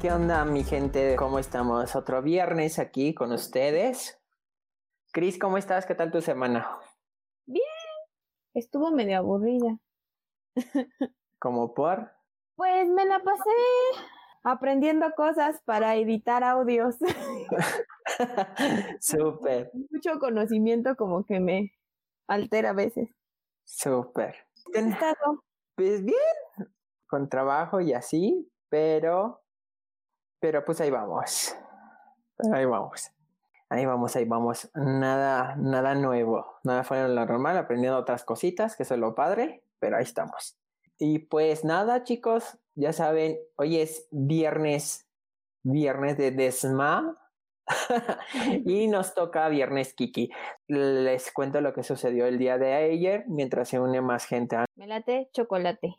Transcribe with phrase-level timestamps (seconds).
[0.00, 1.14] ¿Qué onda, mi gente?
[1.16, 1.94] ¿Cómo estamos?
[1.94, 4.18] Otro viernes aquí con ustedes.
[5.12, 5.84] Cris, ¿cómo estás?
[5.84, 6.66] ¿Qué tal tu semana?
[7.44, 7.66] Bien,
[8.54, 9.78] estuvo medio aburrida.
[11.38, 12.12] ¿Cómo por?
[12.56, 13.50] Pues me la pasé
[14.42, 16.96] aprendiendo cosas para editar audios.
[19.00, 19.70] Súper.
[19.90, 21.72] Mucho conocimiento como que me
[22.26, 23.10] altera a veces.
[23.64, 24.34] Súper.
[25.74, 26.16] Pues bien,
[27.06, 29.39] con trabajo y así, pero,
[30.40, 31.54] pero pues ahí vamos.
[32.52, 33.10] Ahí vamos.
[33.68, 34.70] Ahí vamos, ahí vamos.
[34.74, 36.44] Nada, nada nuevo.
[36.64, 40.02] Nada fuera de lo normal, aprendiendo otras cositas, que eso es lo padre, pero ahí
[40.02, 40.58] estamos.
[40.98, 45.06] Y pues nada, chicos, ya saben, hoy es viernes,
[45.62, 47.16] viernes de Desma.
[48.66, 50.30] y nos toca viernes Kiki.
[50.66, 54.56] Les cuento lo que sucedió el día de ayer mientras se une más gente.
[54.74, 55.94] Me late chocolate.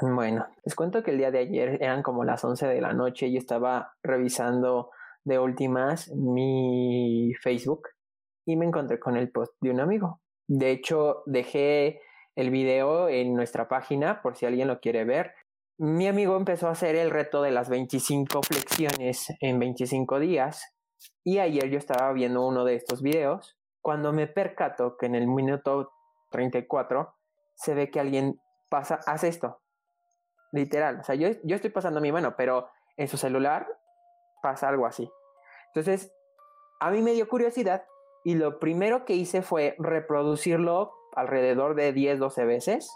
[0.00, 3.26] Bueno, les cuento que el día de ayer eran como las 11 de la noche
[3.26, 4.90] y estaba revisando
[5.24, 7.88] de últimas mi Facebook
[8.46, 10.20] y me encontré con el post de un amigo.
[10.46, 12.00] De hecho, dejé
[12.36, 15.34] el video en nuestra página por si alguien lo quiere ver.
[15.78, 20.74] Mi amigo empezó a hacer el reto de las 25 flexiones en 25 días
[21.24, 25.26] y ayer yo estaba viendo uno de estos videos cuando me percato que en el
[25.26, 25.90] minuto
[26.30, 27.14] 34
[27.54, 29.60] se ve que alguien pasa, hace esto.
[30.52, 33.66] Literal, o sea, yo, yo estoy pasando mi mano, pero en su celular
[34.42, 35.10] pasa algo así.
[35.68, 36.12] Entonces,
[36.80, 37.84] a mí me dio curiosidad
[38.24, 42.90] y lo primero que hice fue reproducirlo alrededor de 10, 12 veces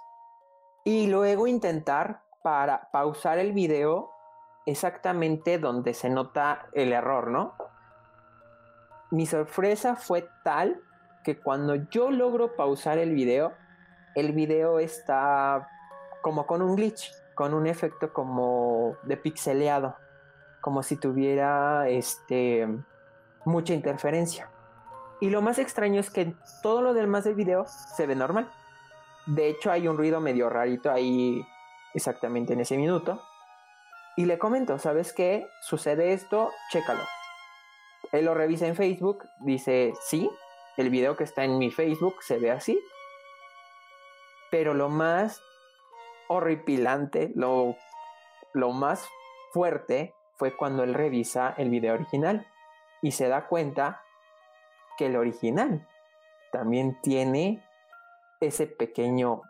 [0.84, 4.11] y luego intentar para pausar el video
[4.66, 7.55] exactamente donde se nota el error, ¿no?
[9.11, 10.81] Mi sorpresa fue tal
[11.25, 13.53] que cuando yo logro pausar el video,
[14.14, 15.69] el video está
[16.22, 19.97] como con un glitch, con un efecto como de pixeleado
[20.62, 22.66] como si tuviera este,
[23.44, 24.48] mucha interferencia.
[25.20, 28.50] Y lo más extraño es que todo lo demás del video se ve normal.
[29.26, 31.44] De hecho, hay un ruido medio rarito ahí
[31.94, 33.20] exactamente en ese minuto.
[34.16, 35.49] Y le comento, ¿sabes qué?
[35.60, 37.03] Sucede esto, chécalo.
[38.12, 40.31] Él lo revisa en Facebook, dice, sí,
[40.76, 42.81] el video que está en mi Facebook se ve así.
[44.50, 45.41] Pero lo más
[46.32, 47.76] horripilante, lo,
[48.53, 49.09] lo más
[49.53, 52.47] fuerte fue cuando él revisa el video original
[53.00, 54.03] y se da cuenta
[54.97, 55.88] que el original
[56.50, 57.65] también tiene
[58.41, 59.43] ese pequeño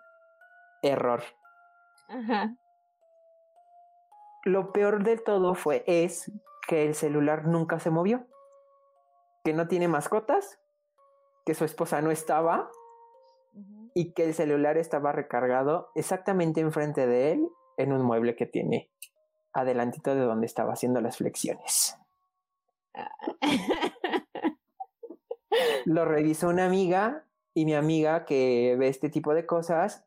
[0.83, 1.23] error.
[2.09, 2.55] Ajá.
[4.45, 6.31] Lo peor del todo fue es
[6.67, 8.27] que el celular nunca se movió,
[9.45, 10.59] que no tiene mascotas,
[11.45, 12.71] que su esposa no estaba
[13.95, 18.91] y que el celular estaba recargado exactamente enfrente de él en un mueble que tiene
[19.53, 21.99] adelantito de donde estaba haciendo las flexiones.
[25.85, 30.05] Lo revisó una amiga y mi amiga que ve este tipo de cosas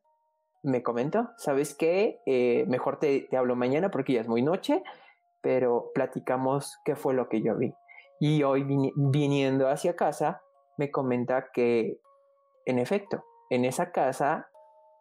[0.63, 2.21] me comentó, ¿sabes qué?
[2.25, 4.81] Eh, mejor te, te hablo mañana porque ya es muy noche,
[5.41, 7.71] pero platicamos qué fue lo que yo vi.
[8.19, 10.41] Y hoy viniendo hacia casa,
[10.77, 11.99] me comenta que,
[12.65, 14.49] en efecto, en esa casa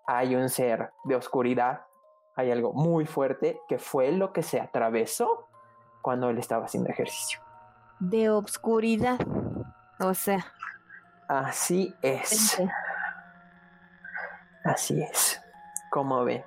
[0.06, 1.82] hay un ser de oscuridad
[2.37, 5.49] hay algo muy fuerte que fue lo que se atravesó
[6.03, 7.41] cuando él estaba haciendo ejercicio.
[8.00, 9.19] De obscuridad.
[10.00, 10.44] O sea.
[11.28, 12.60] Así es.
[14.65, 15.41] Así es.
[15.91, 16.44] Como ven.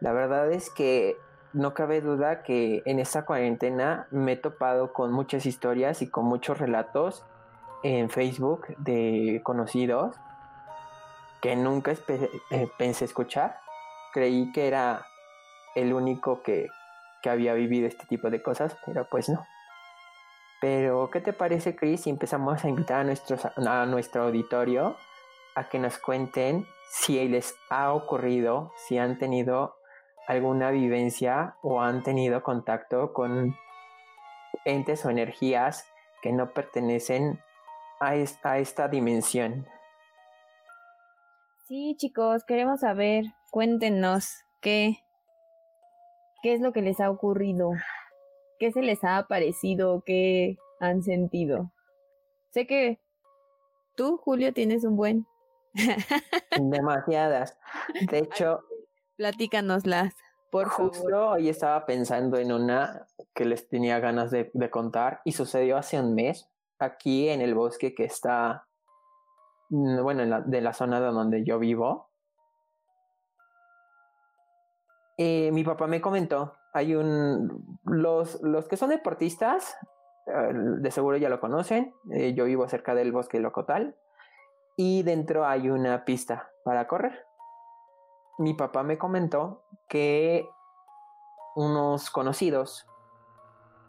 [0.00, 1.16] La verdad es que
[1.52, 6.24] no cabe duda que en esta cuarentena me he topado con muchas historias y con
[6.24, 7.24] muchos relatos
[7.82, 10.16] en Facebook de conocidos
[11.40, 13.60] que nunca eh, pensé escuchar
[14.12, 15.06] creí que era
[15.74, 16.68] el único que,
[17.28, 19.46] había vivido este tipo de cosas, pero pues no.
[20.62, 24.96] Pero, ¿qué te parece, Chris, si empezamos a invitar a, nuestros, a nuestro auditorio
[25.54, 29.76] a que nos cuenten si les ha ocurrido, si han tenido
[30.26, 33.54] alguna vivencia o han tenido contacto con
[34.64, 35.86] entes o energías
[36.22, 37.42] que no pertenecen
[38.00, 38.12] a,
[38.44, 39.68] a esta dimensión?
[41.68, 44.98] Sí, chicos, queremos saber Cuéntenos qué,
[46.42, 47.70] qué es lo que les ha ocurrido,
[48.58, 51.72] qué se les ha parecido, qué han sentido.
[52.50, 53.00] Sé que
[53.96, 55.26] tú, Julio, tienes un buen.
[56.58, 57.58] Demasiadas.
[58.10, 58.60] De hecho,
[59.16, 60.14] platícanoslas,
[60.50, 65.32] por justo hoy estaba pensando en una que les tenía ganas de, de contar y
[65.32, 68.67] sucedió hace un mes aquí en el bosque que está,
[69.68, 72.10] bueno, en la, de la zona de donde yo vivo.
[75.16, 77.78] Eh, mi papá me comentó hay un...
[77.84, 79.76] Los, los que son deportistas,
[80.26, 83.96] eh, de seguro ya lo conocen, eh, yo vivo cerca del bosque locotal
[84.76, 87.24] y dentro hay una pista para correr.
[88.38, 90.48] Mi papá me comentó que
[91.56, 92.86] unos conocidos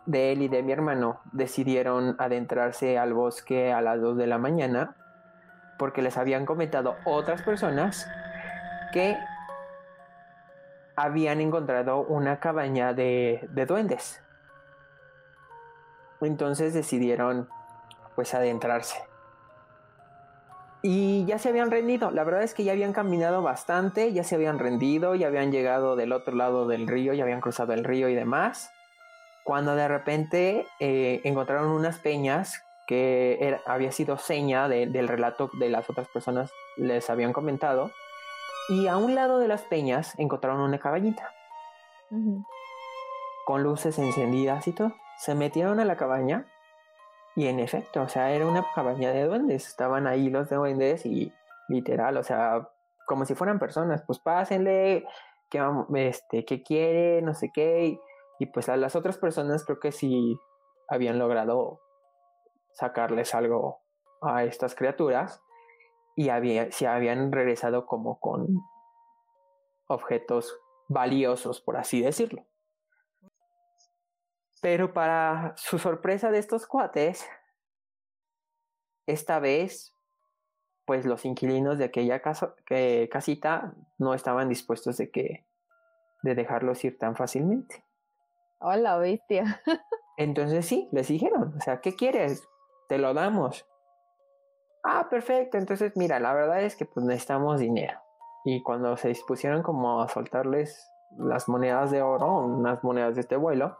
[0.07, 4.39] de él y de mi hermano decidieron adentrarse al bosque a las 2 de la
[4.39, 4.95] mañana
[5.79, 8.07] porque les habían comentado otras personas
[8.93, 9.17] que
[10.95, 14.21] habían encontrado una cabaña de, de duendes.
[16.21, 17.47] Entonces decidieron
[18.15, 19.01] pues adentrarse.
[20.81, 22.11] Y ya se habían rendido.
[22.11, 25.95] La verdad es que ya habían caminado bastante, ya se habían rendido, ya habían llegado
[25.95, 28.71] del otro lado del río, ya habían cruzado el río y demás.
[29.45, 35.87] Cuando de repente eh, encontraron unas peñas que había sido seña del relato de las
[35.91, 37.91] otras personas les habían comentado.
[38.67, 41.31] Y a un lado de las peñas encontraron una caballita
[43.45, 44.95] Con luces encendidas y todo.
[45.19, 46.47] Se metieron a la cabaña
[47.35, 49.67] y en efecto, o sea, era una cabaña de duendes.
[49.67, 51.31] Estaban ahí los duendes y
[51.67, 52.69] literal, o sea,
[53.05, 54.01] como si fueran personas.
[54.01, 55.05] Pues pásenle,
[55.51, 55.61] que
[55.93, 57.99] este, qué quiere, no sé qué.
[58.39, 60.39] Y, pues a las otras personas creo que sí
[60.87, 61.81] habían logrado
[62.79, 63.81] sacarles algo
[64.21, 65.41] a estas criaturas
[66.15, 68.47] y había, se habían regresado como con
[69.87, 72.45] objetos valiosos, por así decirlo.
[74.61, 77.25] Pero para su sorpresa de estos cuates,
[79.07, 79.93] esta vez,
[80.85, 85.45] pues los inquilinos de aquella casa, que, casita no estaban dispuestos de que
[86.21, 87.83] de dejarlos ir tan fácilmente.
[88.59, 89.61] Hola, bestia.
[90.17, 92.45] Entonces sí, les dijeron, o sea, ¿qué quieres?
[92.89, 93.65] Te lo damos.
[94.83, 95.57] Ah, perfecto.
[95.57, 97.99] Entonces, mira, la verdad es que pues necesitamos dinero.
[98.43, 103.35] Y cuando se dispusieron como a soltarles las monedas de oro, unas monedas de este
[103.35, 103.77] vuelo,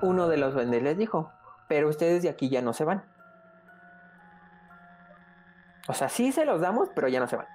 [0.00, 1.32] uno de los duendes les dijo,
[1.68, 3.04] pero ustedes de aquí ya no se van.
[5.88, 7.48] O sea, sí se los damos, pero ya no se van.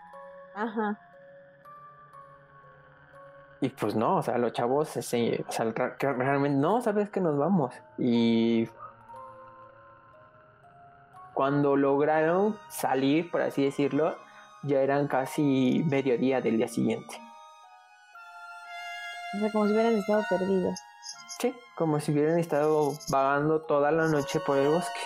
[0.56, 1.00] Ajá.
[3.64, 7.38] Y pues no, o sea, los chavos, se, o sea, realmente no, sabes que nos
[7.38, 7.74] vamos.
[7.98, 8.68] Y
[11.34, 14.18] cuando lograron salir, por así decirlo,
[14.64, 17.16] ya eran casi mediodía del día siguiente.
[19.34, 20.78] O sea, como si hubieran estado perdidos.
[21.40, 25.00] Sí, como si hubieran estado vagando toda la noche por el bosque.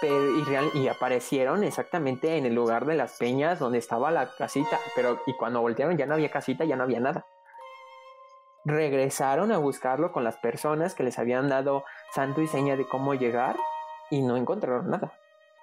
[0.00, 4.30] Pero, y, real, y aparecieron exactamente en el lugar de las peñas donde estaba la
[4.34, 4.78] casita.
[4.96, 7.26] Pero y cuando voltearon ya no había casita, ya no había nada.
[8.68, 13.14] Regresaron a buscarlo con las personas que les habían dado santo y seña de cómo
[13.14, 13.56] llegar
[14.10, 15.14] y no encontraron nada.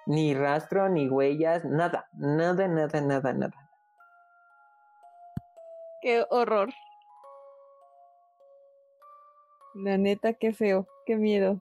[0.06, 3.70] Ni rastro, ni huellas, nada, nada, nada, nada, nada.
[6.02, 6.70] Qué horror.
[9.76, 11.60] La neta, qué feo, qué miedo.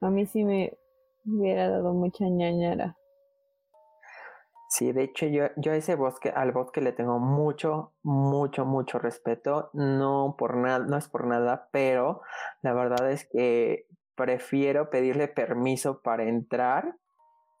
[0.00, 0.78] A mí sí me
[1.26, 2.96] hubiera dado mucha ñañara.
[4.68, 8.98] Sí, de hecho yo, yo a ese bosque, al bosque le tengo mucho, mucho, mucho
[8.98, 9.70] respeto.
[9.72, 12.20] No por nada, no es por nada, pero
[12.60, 16.96] la verdad es que prefiero pedirle permiso para entrar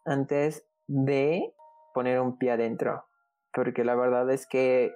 [0.04, 1.54] antes de
[1.94, 3.06] poner un pie adentro.
[3.54, 4.92] Porque la verdad es que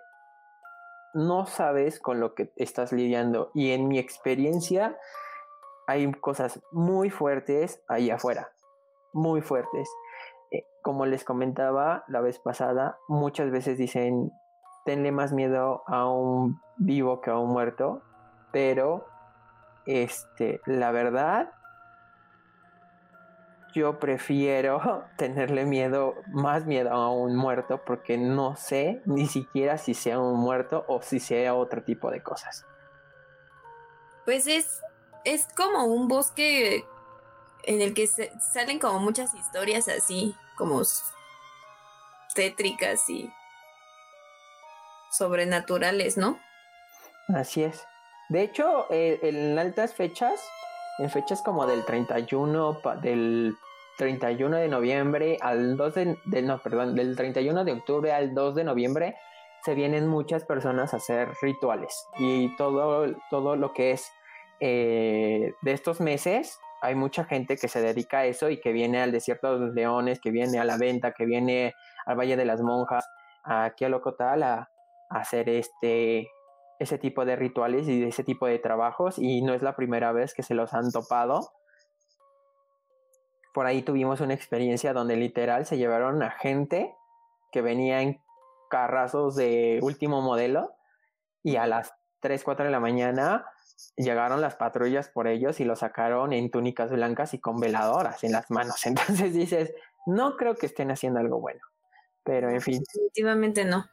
[1.15, 3.51] no sabes con lo que estás lidiando.
[3.55, 4.99] Y en mi experiencia
[5.87, 8.53] hay cosas muy fuertes ahí afuera.
[9.15, 9.89] Muy fuertes.
[10.53, 14.31] Eh, como les comentaba la vez pasada, muchas veces dicen,
[14.85, 18.03] tenle más miedo a un vivo que a un muerto.
[18.53, 19.07] Pero
[19.87, 21.51] este, la verdad,
[23.73, 29.95] yo prefiero tenerle miedo, más miedo a un muerto, porque no sé ni siquiera si
[29.95, 32.67] sea un muerto o si sea otro tipo de cosas.
[34.25, 34.81] Pues es,
[35.25, 36.85] es como un bosque
[37.65, 40.83] en el que salen como muchas historias así, como
[42.35, 43.31] tétricas y
[45.11, 46.39] sobrenaturales, ¿no?
[47.29, 47.87] Así es.
[48.29, 50.41] De hecho, eh, en altas fechas,
[50.99, 53.55] en fechas como del 31, del
[53.99, 58.65] 31 de noviembre al 2 de, no, perdón, del 31 de octubre al 2 de
[58.65, 59.17] noviembre,
[59.65, 64.11] se vienen muchas personas a hacer rituales y todo, todo lo que es
[64.61, 69.01] eh, de estos meses, hay mucha gente que se dedica a eso y que viene
[69.01, 71.75] al desierto de los leones, que viene a la venta, que viene
[72.05, 73.09] al Valle de las Monjas,
[73.45, 74.71] aquí a Locotal a,
[75.09, 76.29] a hacer este,
[76.81, 80.35] ese tipo de rituales y ese tipo de trabajos y no es la primera vez
[80.35, 81.53] que se los han topado.
[83.55, 86.93] Por ahí tuvimos una experiencia donde literal se llevaron a gente
[87.53, 88.21] que venía en
[88.71, 90.75] carrazos de último modelo
[91.45, 93.47] y a las 3, 4 de la mañana
[93.97, 98.33] llegaron las patrullas por ellos y los sacaron en túnicas blancas y con veladoras en
[98.33, 98.85] las manos.
[98.87, 99.75] Entonces dices,
[100.07, 101.61] no creo que estén haciendo algo bueno.
[102.25, 102.81] Pero en fin.
[102.81, 103.87] Definitivamente no.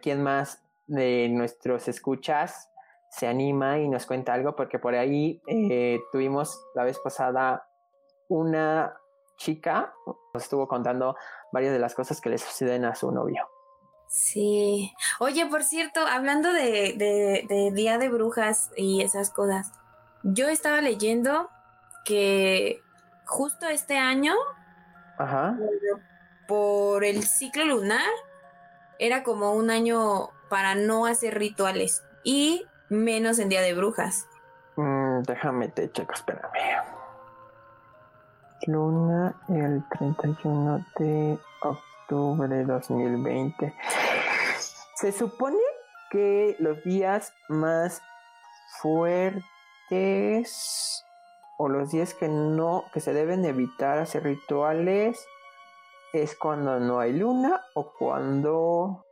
[0.00, 2.70] ¿Quién más de nuestros escuchas
[3.10, 4.56] se anima y nos cuenta algo?
[4.56, 7.66] Porque por ahí eh, tuvimos la vez pasada
[8.28, 8.96] una
[9.36, 9.92] chica,
[10.32, 11.16] nos estuvo contando
[11.52, 13.51] varias de las cosas que le suceden a su novio.
[14.12, 14.92] Sí.
[15.20, 16.94] Oye, por cierto, hablando de,
[17.48, 19.72] de, Día de Brujas y esas cosas,
[20.22, 21.48] yo estaba leyendo
[22.04, 22.82] que
[23.24, 24.34] justo este año,
[25.16, 25.56] Ajá.
[26.46, 28.10] por el ciclo lunar,
[28.98, 34.26] era como un año para no hacer rituales y menos en Día de Brujas.
[34.76, 36.52] Mm, déjame te checo, espérame.
[38.66, 43.74] Luna el 31 de octubre 2020.
[45.02, 45.58] Se supone
[46.12, 48.00] que los días más
[48.80, 50.54] fuertes
[51.58, 55.26] o los días que no que se deben evitar hacer rituales
[56.12, 59.04] es cuando no hay luna o cuando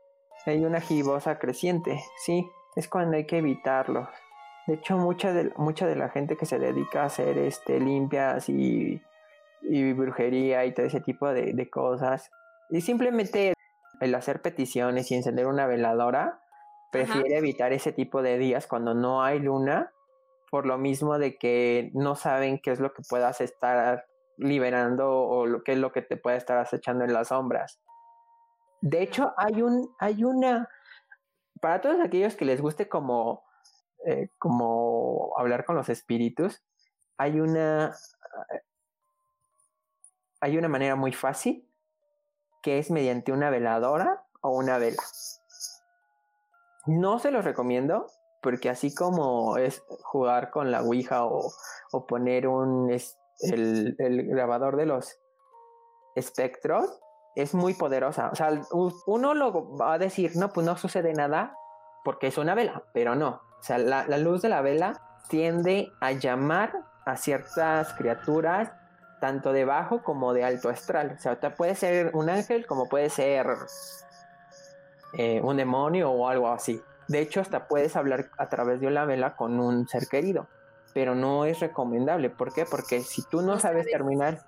[0.47, 4.09] hay una gibosa creciente, sí, es cuando hay que evitarlos.
[4.69, 8.49] De hecho, mucha de, mucha de la gente que se dedica a hacer este, limpias
[8.49, 9.03] y,
[9.95, 12.31] brujería y todo ese tipo de, de cosas,
[12.69, 13.55] y simplemente
[14.01, 16.43] el hacer peticiones y encender una veladora,
[16.91, 19.93] prefiere evitar ese tipo de días cuando no hay luna,
[20.51, 25.47] por lo mismo de que no saben qué es lo que puedas estar liberando o
[25.47, 27.81] lo, qué es lo que te puede estar acechando en las sombras.
[28.81, 30.69] De hecho, hay un, hay una,
[31.61, 33.45] para todos aquellos que les guste como,
[34.07, 36.63] eh, como hablar con los espíritus,
[37.19, 37.93] hay una,
[40.41, 41.70] hay una manera muy fácil
[42.63, 45.03] que es mediante una veladora o una vela.
[46.87, 48.07] No se los recomiendo
[48.43, 51.53] porque así como es jugar con la Ouija o,
[52.09, 55.19] poner un el, el, grabador de los
[56.15, 57.01] espectros,
[57.37, 58.31] es muy poderosa.
[58.33, 58.51] O sea,
[59.07, 61.57] uno lo va a decir, no, pues no sucede nada
[62.05, 63.43] porque es una vela, pero no.
[63.59, 66.73] O sea, la, la luz de la vela tiende a llamar
[67.05, 68.73] a ciertas criaturas
[69.21, 71.17] tanto de bajo como de alto astral.
[71.17, 73.47] O sea, puede ser un ángel como puede ser
[75.13, 76.83] eh, un demonio o algo así.
[77.07, 80.49] De hecho, hasta puedes hablar a través de una vela con un ser querido,
[80.95, 82.31] pero no es recomendable.
[82.31, 82.65] ¿Por qué?
[82.65, 84.41] Porque si tú no sabes terminar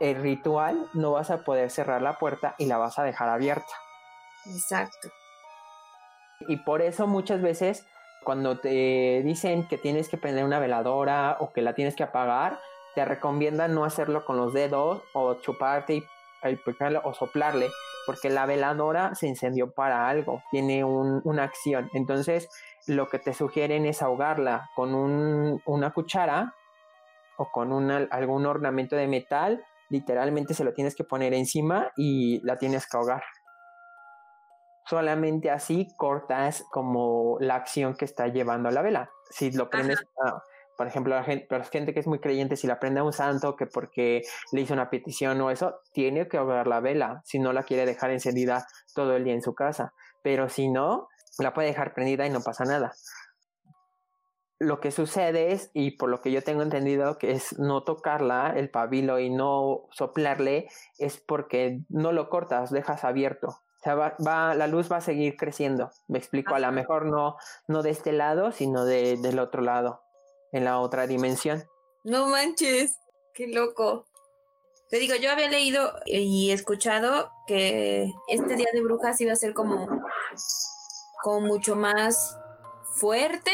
[0.00, 3.72] el ritual, no vas a poder cerrar la puerta y la vas a dejar abierta.
[4.46, 5.08] Exacto.
[6.48, 7.86] Y por eso muchas veces
[8.24, 12.58] cuando te dicen que tienes que prender una veladora o que la tienes que apagar,
[12.94, 16.04] te recomiendan no hacerlo con los dedos o chuparte y,
[17.04, 17.70] o soplarle,
[18.06, 21.88] porque la veladora se incendió para algo, tiene una acción.
[21.94, 22.48] Entonces,
[22.86, 26.54] lo que te sugieren es ahogarla con una cuchara
[27.36, 29.64] o con algún ornamento de metal.
[29.88, 33.22] Literalmente se lo tienes que poner encima y la tienes que ahogar.
[34.86, 39.10] Solamente así cortas como la acción que está llevando la vela.
[39.30, 40.04] Si lo prendes,
[40.76, 43.12] por ejemplo, la gente, la gente que es muy creyente, si la prende a un
[43.12, 47.38] santo que porque le hizo una petición o eso, tiene que ahogar la vela, si
[47.38, 49.92] no la quiere dejar encendida todo el día en su casa.
[50.22, 52.92] Pero si no, la puede dejar prendida y no pasa nada.
[54.58, 58.54] Lo que sucede es, y por lo que yo tengo entendido, que es no tocarla,
[58.56, 63.48] el pabilo, y no soplarle, es porque no lo cortas, dejas abierto.
[63.48, 65.90] O sea, va, la luz va a seguir creciendo.
[66.06, 67.36] Me explico, a lo mejor no,
[67.66, 70.02] no de este lado, sino de, del otro lado
[70.52, 71.64] en la otra dimensión.
[72.04, 72.98] No manches,
[73.34, 74.06] qué loco.
[74.90, 79.54] Te digo, yo había leído y escuchado que este día de brujas iba a ser
[79.54, 79.88] como,
[81.22, 82.36] como mucho más
[82.94, 83.52] fuerte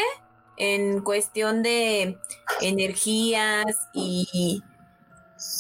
[0.56, 2.18] en cuestión de
[2.60, 3.64] energías
[3.94, 4.62] y,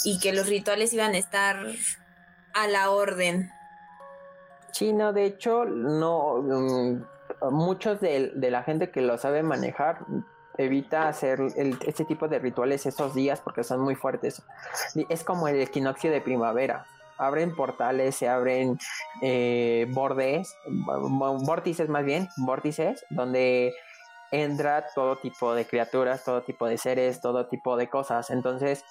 [0.04, 1.64] y que los rituales iban a estar
[2.54, 3.50] a la orden.
[4.72, 7.04] Sí, no, de hecho, no, mm,
[7.52, 10.04] muchos de, de, la gente que lo sabe manejar
[10.58, 11.40] evita hacer
[11.86, 14.42] este tipo de rituales esos días porque son muy fuertes.
[15.08, 16.84] Es como el equinoccio de primavera.
[17.16, 18.78] Abren portales, se abren
[19.22, 23.74] eh, bordes, vórtices más bien, vórtices, donde
[24.30, 28.30] entra todo tipo de criaturas, todo tipo de seres, todo tipo de cosas.
[28.30, 28.84] Entonces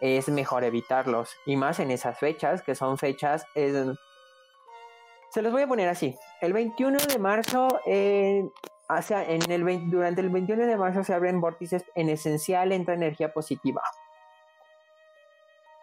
[0.00, 1.30] es mejor evitarlos.
[1.46, 3.46] Y más en esas fechas, que son fechas...
[3.54, 6.14] se los voy a poner así.
[6.42, 8.46] El 21 de marzo eh,
[8.88, 13.82] en el, durante el 21 de marzo se abren vórtices, en esencial entra energía positiva.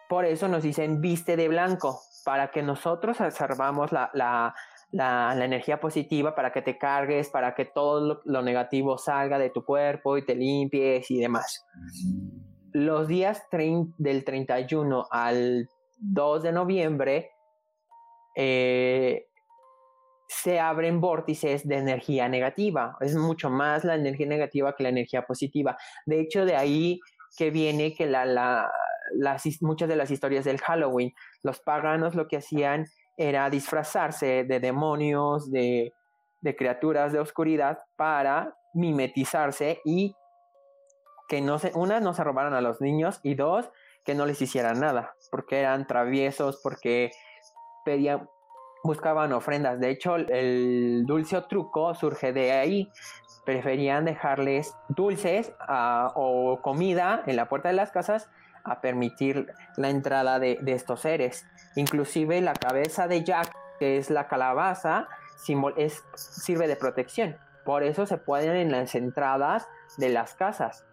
[0.08, 6.34] Por eso nos dicen viste de blanco, para que nosotros observamos la, la, energía positiva
[6.34, 10.34] para que te cargues, para que todo lo, negativo salga de tu cuerpo y te
[10.34, 11.66] limpies y demás.
[12.72, 13.42] Los días
[13.98, 15.68] del 31 al
[15.98, 17.30] 2 de noviembre
[18.34, 19.26] eh,
[20.32, 22.96] se abren vórtices de energía negativa.
[23.00, 25.76] Es mucho más la energía negativa que la energía positiva.
[26.06, 27.00] De hecho, de ahí
[27.36, 28.70] que viene que la,
[29.60, 31.12] muchas de las historias del Halloween,
[31.42, 32.86] los paganos lo que hacían
[33.16, 35.92] era disfrazarse de demonios, de,
[36.56, 40.14] criaturas de oscuridad para mimetizarse y
[41.28, 43.70] que no se, una, no se robaran a los niños y dos,
[44.04, 47.10] que no les hicieran nada, porque eran traviesos, porque
[47.84, 48.28] pedían,
[48.82, 49.80] buscaban ofrendas.
[49.80, 52.92] De hecho, el dulce o truco surge de ahí.
[53.44, 58.30] Preferían dejarles dulces ah, o comida en la puerta de las casas
[58.64, 61.46] a permitir la entrada de, estos seres.
[61.74, 65.08] Inclusive la cabeza de Jack, que es la calabaza,
[65.76, 67.36] es, sirve de protección.
[67.64, 70.84] Por eso se ponen en las entradas de las casas.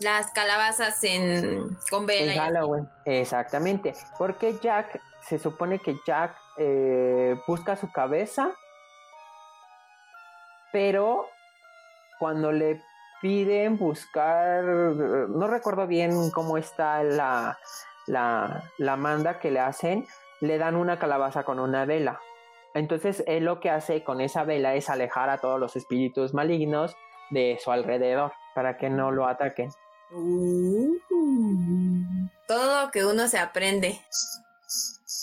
[0.00, 3.92] Las calabazas en con Halloween, exactamente.
[4.16, 8.50] Porque Jack, se supone que Jack eh, busca su cabeza,
[10.72, 11.26] pero
[12.18, 12.80] cuando le
[13.20, 17.58] piden buscar, no recuerdo bien cómo está la,
[18.06, 20.06] la, la manda que le hacen,
[20.40, 22.20] le dan una calabaza con una vela.
[22.74, 26.96] Entonces él lo que hace con esa vela es alejar a todos los espíritus malignos
[27.30, 29.70] de su alrededor para que no lo ataquen.
[30.12, 30.96] Uh.
[32.48, 34.00] todo lo que uno se aprende.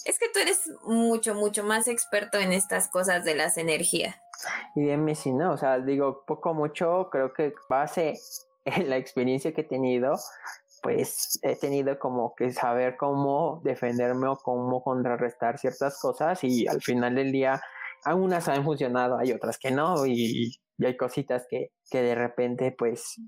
[0.07, 4.15] Es que tú eres mucho, mucho más experto en estas cosas de las energías.
[4.73, 8.13] Y dime si no, o sea, digo, poco mucho, creo que base
[8.63, 10.15] en la experiencia que he tenido,
[10.81, 16.81] pues he tenido como que saber cómo defenderme o cómo contrarrestar ciertas cosas y al
[16.81, 17.61] final del día
[18.05, 23.19] algunas han funcionado, hay otras que no y, hay cositas que, que de repente pues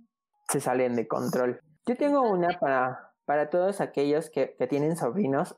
[0.50, 1.60] se salen de control.
[1.86, 5.58] Yo tengo una para, para todos aquellos que, que tienen sobrinos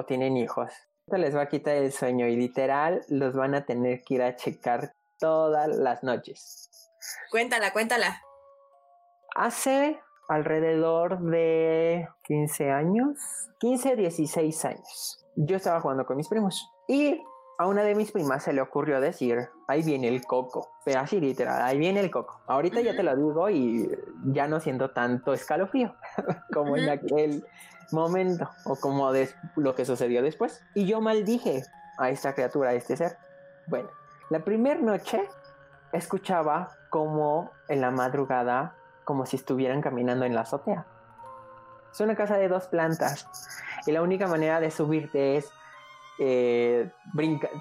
[0.00, 0.70] o tienen hijos
[1.18, 4.36] les va a quitar el sueño y literal los van a tener que ir a
[4.36, 6.70] checar todas las noches.
[7.30, 8.22] Cuéntala, cuéntala.
[9.34, 13.18] Hace alrededor de 15 años,
[13.58, 15.26] 15, 16 años.
[15.36, 17.20] Yo estaba jugando con mis primos y
[17.58, 21.20] a una de mis primas se le ocurrió decir, ahí viene el coco, pero así
[21.20, 22.40] literal, ahí viene el coco.
[22.46, 23.88] Ahorita ya te lo digo y
[24.24, 25.94] ya no siento tanto escalofrío
[26.54, 27.44] como en aquel
[27.92, 30.62] momento o como de lo que sucedió después.
[30.74, 31.64] Y yo maldije
[31.98, 33.18] a esta criatura, a este ser.
[33.66, 33.90] Bueno,
[34.30, 35.28] la primera noche
[35.92, 38.74] escuchaba como en la madrugada,
[39.04, 40.86] como si estuvieran caminando en la azotea.
[41.92, 43.26] Es una casa de dos plantas
[43.86, 45.50] y la única manera de subirte es
[46.22, 46.90] eh,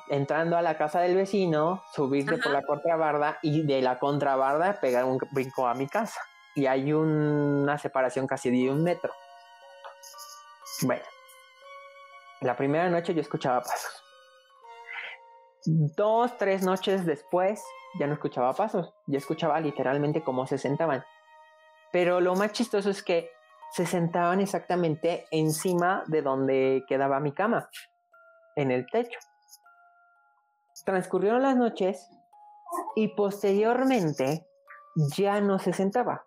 [0.09, 5.05] entrando a la casa del vecino, subirte por la contrabarda y de la contrabarda pegar
[5.05, 6.19] un brinco a mi casa.
[6.55, 9.13] Y hay una separación casi de un metro.
[10.81, 11.03] Bueno,
[12.41, 14.03] la primera noche yo escuchaba pasos.
[15.65, 17.61] Dos, tres noches después
[17.99, 21.03] ya no escuchaba pasos, ya escuchaba literalmente cómo se sentaban.
[21.91, 23.29] Pero lo más chistoso es que
[23.71, 27.69] se sentaban exactamente encima de donde quedaba mi cama,
[28.55, 29.19] en el techo.
[30.85, 32.09] Transcurrieron las noches
[32.95, 34.47] y posteriormente
[35.17, 36.25] ya no se sentaba.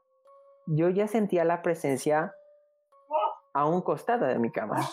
[0.66, 2.34] Yo ya sentía la presencia
[3.54, 4.88] a un costado de mi cama.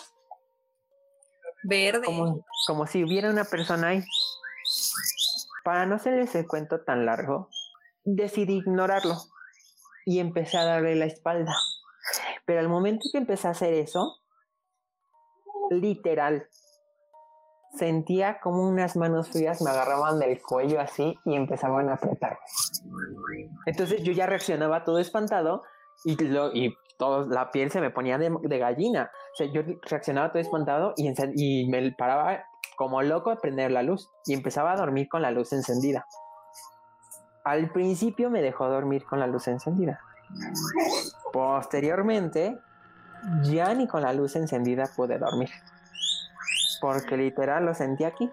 [1.62, 2.06] Verde.
[2.66, 4.04] Como, si hubiera una persona ahí.
[5.64, 7.48] Para no hacerles el cuento tan largo,
[8.04, 9.16] decidí ignorarlo
[10.06, 11.54] y empecé a darle la espalda.
[12.46, 14.16] Pero al momento que empecé a hacer eso,
[15.70, 16.48] literal,
[17.76, 22.38] sentía como unas manos frías me agarraban del cuello así y empezaban a apretar.
[23.66, 25.62] Entonces yo ya reaccionaba todo espantado
[26.04, 26.74] y, lo, y
[27.28, 29.10] la piel se me ponía de, gallina.
[29.32, 32.44] O sea, yo reaccionaba todo espantado y, y me paraba
[32.76, 36.06] como loco a prender la luz y empezaba a dormir con la luz encendida.
[37.44, 40.00] Al principio me dejó dormir con la luz encendida.
[41.32, 42.58] Posteriormente,
[43.42, 45.50] ya ni con la luz encendida pude dormir.
[46.80, 48.30] Porque literal lo sentí aquí.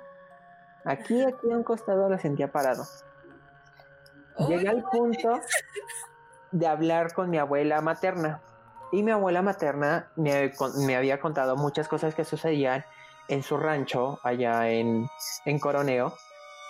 [0.86, 2.86] Aquí, aquí a un costado lo sentía parado.
[4.48, 5.40] Llegué al punto
[6.52, 8.42] de hablar con mi abuela materna.
[8.92, 12.86] Y mi abuela materna me, había contado muchas cosas que sucedían
[13.28, 15.10] en su rancho allá en,
[15.60, 16.14] Coroneo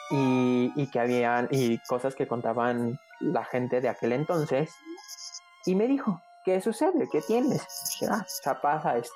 [0.09, 4.73] y, que habían y cosas que contaban la gente de aquel entonces.
[5.65, 7.07] Y me dijo, ¿qué sucede?
[7.11, 7.61] ¿Qué tienes?
[8.01, 9.15] Ya, ya pasa esto.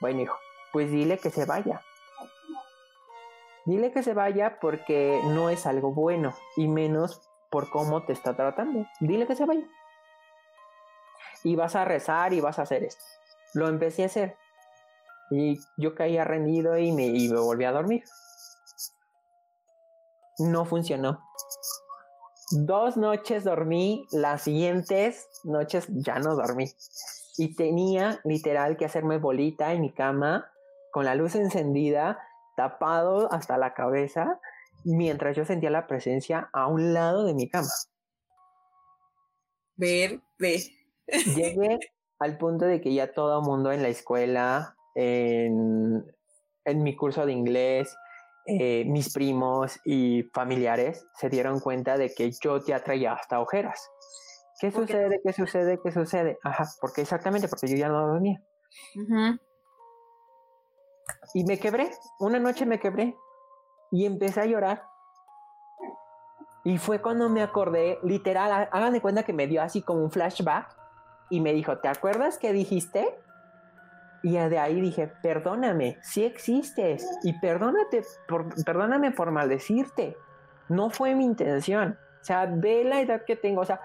[0.00, 0.36] Bueno, hijo,
[0.72, 1.82] pues dile que se vaya.
[3.64, 8.36] Dile que se vaya porque no es algo bueno y menos por cómo te está
[8.36, 8.86] tratando.
[9.00, 9.66] Dile que se vaya.
[11.44, 13.04] Y vas a rezar y vas a hacer esto.
[13.52, 14.36] Lo empecé a hacer.
[15.30, 18.02] Y yo caía rendido y me, volví a dormir.
[20.38, 21.20] No funcionó.
[22.50, 26.72] Dos noches dormí, las siguientes noches ya no dormí.
[27.36, 30.50] Y tenía literal que hacerme bolita en mi cama
[30.92, 32.18] con la luz encendida,
[32.56, 34.40] tapado hasta la cabeza,
[34.84, 37.70] mientras yo sentía la presencia a un lado de mi cama.
[39.76, 40.62] Ver, ve.
[41.06, 41.78] Llegué
[42.18, 46.04] al punto de que ya todo mundo en la escuela, en,
[46.64, 47.94] en mi curso de inglés,
[48.46, 53.90] eh, mis primos y familiares se dieron cuenta de que yo ya traía hasta ojeras.
[54.60, 55.20] ¿Qué sucede?
[55.24, 55.80] ¿Qué sucede?
[55.82, 56.38] ¿Qué sucede?
[56.42, 58.42] Ajá, porque exactamente, porque yo ya no dormía.
[61.34, 61.90] Y me quebré,
[62.20, 63.16] una noche me quebré
[63.90, 64.84] y empecé a llorar.
[66.64, 70.10] Y fue cuando me acordé, literal, hagan de cuenta que me dio así como un
[70.10, 70.83] flashback
[71.34, 73.18] y me dijo, ¿te acuerdas que dijiste?
[74.22, 80.16] Y de ahí dije, perdóname, si existes y perdónate por, perdóname por maldecirte.
[80.68, 81.98] No fue mi intención.
[82.22, 83.62] O sea, ve la edad que tengo.
[83.62, 83.80] O sea,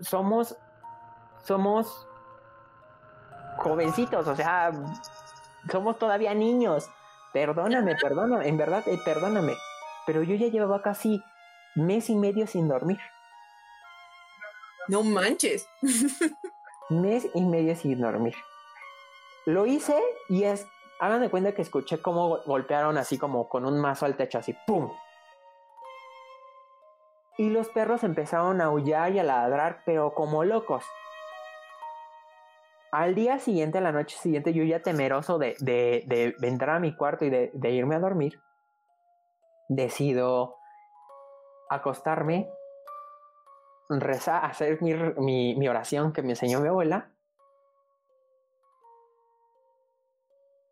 [0.00, 0.56] somos,
[1.42, 2.06] somos
[3.56, 4.70] jovencitos, o sea,
[5.70, 6.88] somos todavía niños.
[7.32, 9.54] Perdóname, perdóname, en verdad, eh, perdóname.
[10.06, 11.20] Pero yo ya llevaba casi
[11.74, 13.00] mes y medio sin dormir.
[14.88, 15.68] No manches.
[16.90, 18.34] mes y medio sin dormir.
[19.46, 19.98] Lo hice
[20.28, 20.66] y es,
[21.00, 24.54] hagan de cuenta que escuché cómo golpearon así como con un mazo al techo, así,
[24.66, 24.90] ¡pum!
[27.38, 30.84] Y los perros empezaron a aullar y a ladrar, pero como locos.
[32.90, 36.96] Al día siguiente, a la noche siguiente, yo ya temeroso de, de, entrar a mi
[36.96, 38.40] cuarto y de, irme a dormir,
[39.68, 40.56] decido
[41.70, 42.50] acostarme,
[43.88, 47.10] rezar, hacer mi, mi oración que me enseñó mi abuela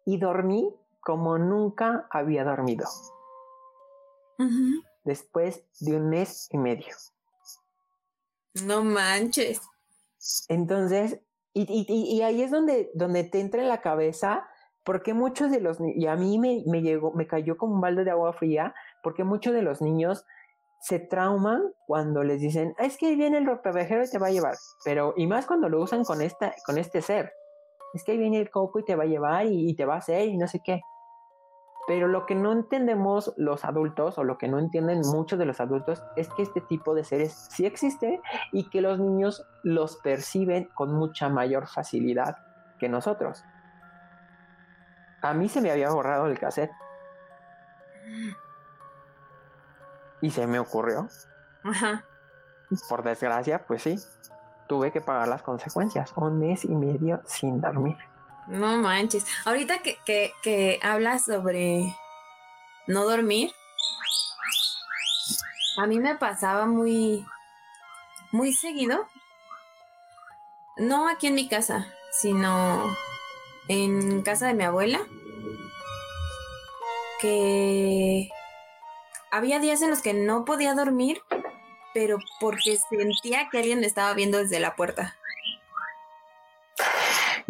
[0.07, 2.87] y dormí como nunca había dormido.
[5.05, 6.95] Después de un mes y medio.
[8.65, 9.61] No manches.
[10.49, 11.21] Entonces,
[11.53, 14.49] y, ahí es donde, donde te entra en la cabeza,
[14.85, 18.05] porque muchos de los y a mí me, me llegó, me cayó como un balde
[18.05, 20.25] de agua fría, porque muchos de los niños
[20.81, 24.55] se trauman cuando les dicen, es que viene el ropavejero y te va a llevar.
[24.85, 27.33] Pero, y más cuando lo usan con esta, con este ser
[27.97, 29.99] es que ahí viene el coco y te va a llevar y, te va a
[29.99, 30.81] hacer y no sé qué.
[31.87, 35.61] Pero lo que no entendemos los adultos o lo que no entienden muchos de los
[35.61, 38.21] adultos es que este tipo de seres sí existe
[38.53, 42.37] y que los niños los perciben con mucha mayor facilidad
[42.79, 43.45] que nosotros.
[45.23, 46.73] A mí se me había borrado el cassette.
[50.21, 51.09] Y se me ocurrió.
[51.63, 52.05] Ajá.
[52.89, 53.99] Por desgracia, pues sí
[54.67, 56.13] tuve que pagar las consecuencias.
[56.17, 57.97] Un mes y medio sin dormir.
[58.47, 59.25] No manches.
[59.45, 61.95] Ahorita que, que, que hablas sobre
[62.87, 63.53] no dormir,
[65.79, 67.27] a mí me pasaba muy,
[68.33, 69.07] muy seguido.
[70.77, 72.97] No aquí en mi casa, sino
[73.69, 75.01] en casa de mi abuela.
[77.21, 78.29] Que
[79.37, 81.23] había días en los que no podía dormir
[81.97, 85.17] pero porque sentía que alguien me estaba viendo desde la puerta.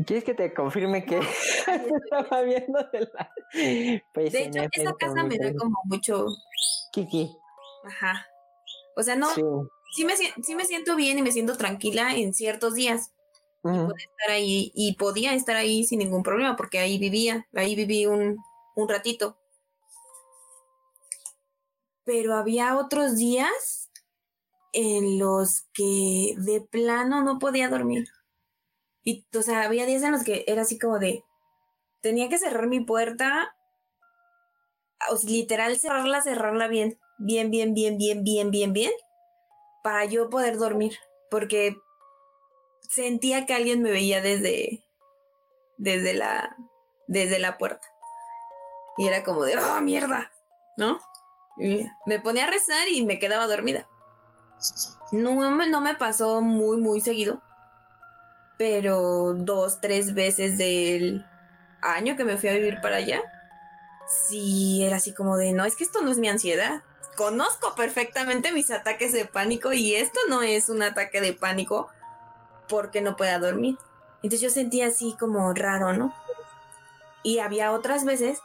[0.06, 1.18] ¿Quieres que te confirme que
[1.66, 3.32] estaba viendo de la...
[4.12, 6.26] Pues de hecho, esa casa me da como mucho...
[6.92, 7.36] Kiki.
[7.84, 8.24] Ajá.
[8.94, 9.30] O sea, no...
[9.30, 10.04] Sí.
[10.04, 13.10] me, sí me siento bien y me siento tranquila en ciertos días.
[13.64, 18.06] y, estar ahí, y podía estar ahí sin ningún problema porque ahí vivía, ahí viví
[18.06, 18.36] un,
[18.76, 19.38] un ratito.
[22.06, 23.90] Pero había otros días
[24.72, 28.08] en los que de plano no podía dormir.
[29.02, 31.24] Y, o sea, había días en los que era así como de,
[32.00, 33.56] tenía que cerrar mi puerta,
[35.10, 38.92] o literal cerrarla, cerrarla bien, bien, bien, bien, bien, bien, bien, bien,
[39.82, 40.98] para yo poder dormir,
[41.30, 41.76] porque
[42.88, 44.84] sentía que alguien me veía desde,
[45.76, 46.56] desde la,
[47.06, 47.86] desde la puerta.
[48.98, 50.32] Y era como de, oh, mierda,
[50.76, 50.98] ¿no?
[51.58, 53.86] Y me ponía a rezar y me quedaba dormida.
[55.12, 55.34] No,
[55.66, 57.40] no me pasó muy, muy seguido.
[58.58, 61.26] Pero dos, tres veces del
[61.82, 63.22] año que me fui a vivir para allá.
[64.28, 66.82] Sí, era así como de, no, es que esto no es mi ansiedad.
[67.16, 71.88] Conozco perfectamente mis ataques de pánico y esto no es un ataque de pánico
[72.68, 73.78] porque no pueda dormir.
[74.22, 76.14] Entonces yo sentía así como raro, ¿no?
[77.22, 78.38] Y había otras veces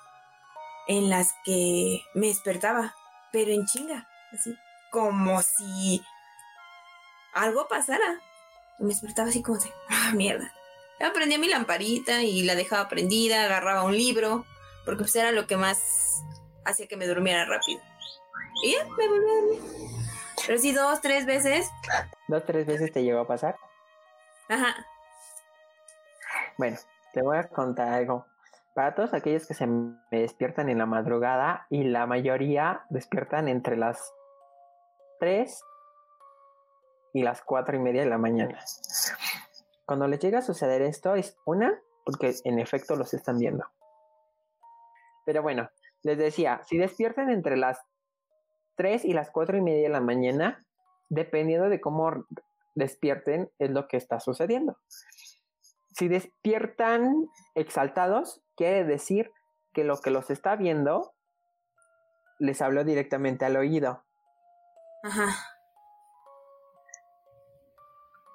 [0.87, 2.95] en las que me despertaba,
[3.31, 4.57] pero en chinga, así,
[4.91, 6.03] como si
[7.33, 8.19] algo pasara.
[8.79, 10.51] Me despertaba así como de, ah, mierda.
[10.99, 14.45] Yo prendía mi lamparita y la dejaba prendida, agarraba un libro,
[14.85, 16.23] porque pues era lo que más
[16.65, 17.81] hacía que me durmiera rápido.
[18.63, 19.61] Y ya, me volví a dormir.
[20.45, 21.69] Pero sí, dos, tres veces.
[22.27, 23.55] ¿Dos, tres veces te llegó a pasar?
[24.49, 24.85] Ajá.
[26.57, 26.77] Bueno,
[27.13, 28.25] te voy a contar algo.
[28.73, 33.75] Para todos aquellos que se me despiertan en la madrugada y la mayoría despiertan entre
[33.75, 34.13] las
[35.19, 35.63] 3
[37.13, 38.63] y las cuatro y media de la mañana.
[39.85, 43.65] Cuando les llega a suceder esto es una, porque en efecto los están viendo.
[45.25, 45.69] Pero bueno,
[46.03, 47.79] les decía, si despiertan entre las
[48.75, 50.65] 3 y las cuatro y media de la mañana,
[51.09, 52.25] dependiendo de cómo
[52.73, 54.77] despierten, es lo que está sucediendo.
[56.01, 59.31] Si despiertan exaltados, quiere decir
[59.71, 61.13] que lo que los está viendo
[62.39, 64.03] les habló directamente al oído.
[65.03, 65.27] Ajá.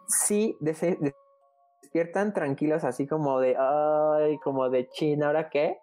[0.07, 5.81] Si despiertan tranquilos, así como de, ay, como de china, ¿ahora qué?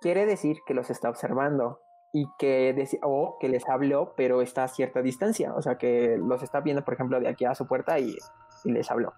[0.00, 1.82] Quiere decir que los está observando
[2.14, 6.42] y que o que les habló, pero está a cierta distancia, o sea que los
[6.42, 8.16] está viendo, por ejemplo, de aquí a su puerta y,
[8.64, 9.12] les habló.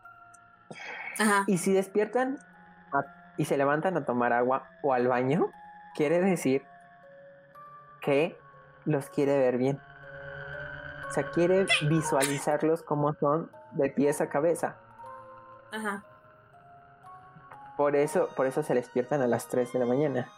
[1.18, 1.44] Ajá.
[1.46, 2.38] Y si despiertan
[3.37, 5.50] y se levantan a tomar agua o al baño,
[5.94, 6.64] quiere decir
[8.00, 8.38] que
[8.85, 9.81] los quiere ver bien.
[11.09, 14.76] O sea, quiere visualizarlos como son de pies a cabeza.
[15.72, 16.04] Ajá.
[17.76, 20.28] Por eso, por eso se despiertan a las 3 de la mañana.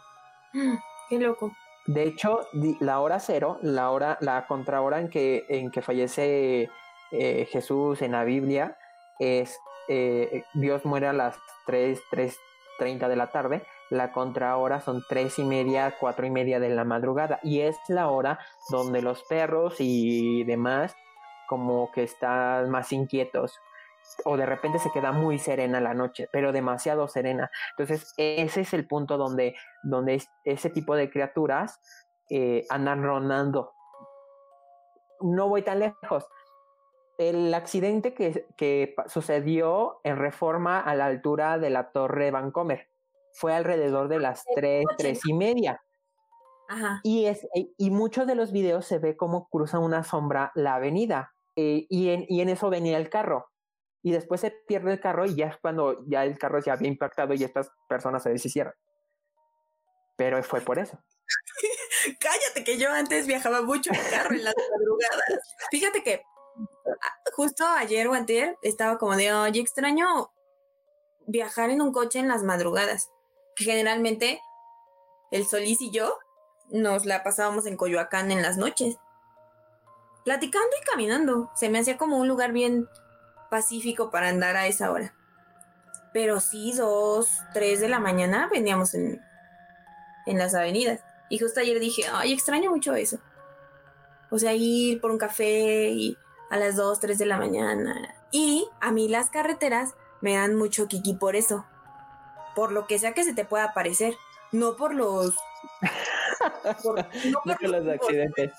[1.09, 1.51] Qué loco.
[1.87, 2.41] De hecho,
[2.79, 6.69] la hora cero, la hora, la contrahora en que, en que fallece
[7.11, 8.77] eh, Jesús en la Biblia,
[9.17, 9.57] es
[9.93, 13.65] eh, Dios muere a las 3, 3.30 de la tarde.
[13.89, 17.41] La contrahora son tres y media, cuatro y media de la madrugada.
[17.43, 20.95] Y es la hora donde los perros y demás
[21.49, 23.59] como que están más inquietos
[24.23, 27.51] o de repente se queda muy serena la noche, pero demasiado serena.
[27.71, 31.81] Entonces, ese es el punto donde, donde ese tipo de criaturas
[32.29, 33.73] eh, andan rondando.
[35.19, 36.25] No voy tan lejos.
[37.29, 42.89] El accidente que, que, sucedió en reforma a la altura de la torre Vancomer
[43.33, 45.81] fue alrededor de las tres, tres y media.
[47.03, 51.33] Y, es, y muchos de los videos se ve como cruza una sombra la avenida.
[51.55, 53.51] Eh, y, en, y en eso venía el carro
[54.03, 56.87] y después se pierde el carro y ya es cuando ya el carro se había
[56.87, 58.73] impactado y estas personas se deshicieron.
[60.17, 60.97] Pero fue por eso.
[62.19, 65.55] Cállate que yo antes viajaba mucho en carro en las madrugadas.
[65.69, 66.30] Fíjate que ah,
[67.33, 68.13] justo ayer o
[68.61, 70.31] estaba como de, oye, extraño
[71.27, 73.09] viajar en un coche en las madrugadas.
[73.55, 74.41] Generalmente
[75.31, 76.17] el Solís y yo
[76.69, 78.97] nos la pasábamos en Coyoacán en las noches.
[80.23, 81.51] Platicando y caminando.
[81.55, 82.87] Se me hacía como un lugar bien
[83.49, 85.13] pacífico para andar a esa hora.
[86.13, 89.21] Pero sí, dos, tres de la mañana veníamos en,
[90.25, 91.01] en las avenidas.
[91.29, 93.19] Y justo ayer dije, ay, extraño mucho eso.
[94.29, 96.17] O sea, ir por un café y
[96.51, 98.13] a las dos, tres de la mañana.
[98.31, 101.65] Y a mí las carreteras me dan mucho kiki por eso.
[102.55, 104.15] Por lo que sea que se te pueda parecer.
[104.51, 105.33] No por los...
[106.83, 108.51] no por los accidentes.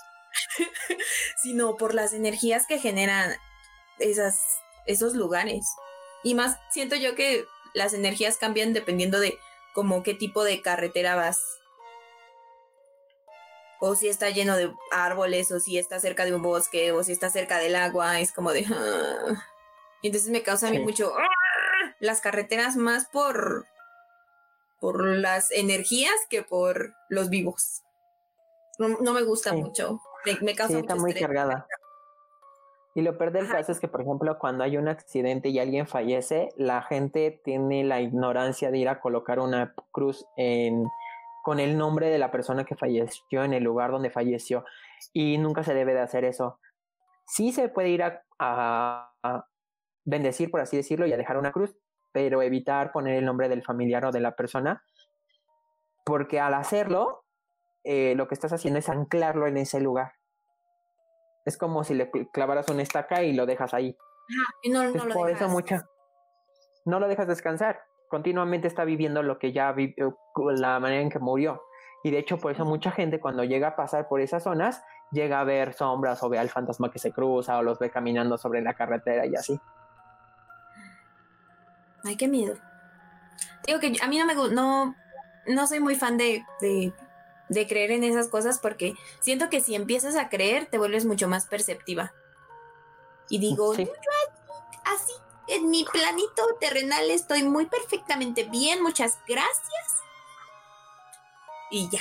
[1.43, 3.35] sino por las energías que generan
[3.99, 4.41] esas
[4.87, 5.67] esos lugares.
[6.23, 9.39] Y más siento yo que las energías cambian dependiendo de
[9.75, 11.39] como qué tipo de carretera vas.
[13.85, 17.11] O si está lleno de árboles, o si está cerca de un bosque, o si
[17.11, 18.65] está cerca del agua, es como de...
[18.73, 19.45] Ah".
[20.03, 21.13] Y entonces me causa a mí mucho...
[21.19, 23.67] Ah", las carreteras más por...
[24.79, 27.83] por las energías que por los vivos.
[28.79, 30.01] No, me gusta mucho.
[30.43, 31.67] Me, causa está muy cargada.
[32.95, 35.89] Y lo peor del caso es que, por ejemplo, cuando hay un accidente y alguien
[35.89, 40.87] fallece, la gente tiene la ignorancia de ir a colocar una cruz en,
[41.43, 44.65] con el nombre de la persona que falleció en el lugar donde falleció.
[45.13, 46.61] Y nunca se debe de hacer eso.
[47.27, 49.47] Sí se puede ir a, a,
[50.05, 51.77] bendecir, por así decirlo, y a dejar una cruz,
[52.13, 54.85] pero evitar poner el nombre del familiar o de la persona,
[56.05, 57.25] porque al hacerlo,
[57.85, 60.15] eh, lo que estás haciendo es anclarlo en ese lugar.
[61.45, 63.97] Es como si le clavaras una estaca y lo dejas ahí.
[64.63, 65.89] y no, no lo por eso mucha.
[66.85, 67.81] No lo dejas descansar.
[68.13, 70.19] Continuamente está viviendo lo que ya vivió,
[70.55, 71.63] la manera en que murió.
[72.05, 75.41] Y de hecho, por eso mucha gente cuando llega a pasar por esas zonas, llega
[75.41, 78.61] a ver sombras o ve al fantasma que se cruza o los ve caminando sobre
[78.61, 79.59] la carretera y así.
[82.05, 82.57] Ay, qué miedo.
[83.67, 84.95] Digo que a mí no me gusta, no,
[85.47, 86.93] no soy muy fan de, de
[87.49, 91.29] de creer en esas cosas porque siento que si empiezas a creer te vuelves mucho
[91.29, 92.13] más perceptiva.
[93.29, 93.85] Y digo, Sí.
[93.85, 93.93] yo
[94.85, 95.13] así,
[95.55, 100.03] en mi planito terrenal estoy muy perfectamente bien, muchas gracias.
[101.71, 102.01] Y ya.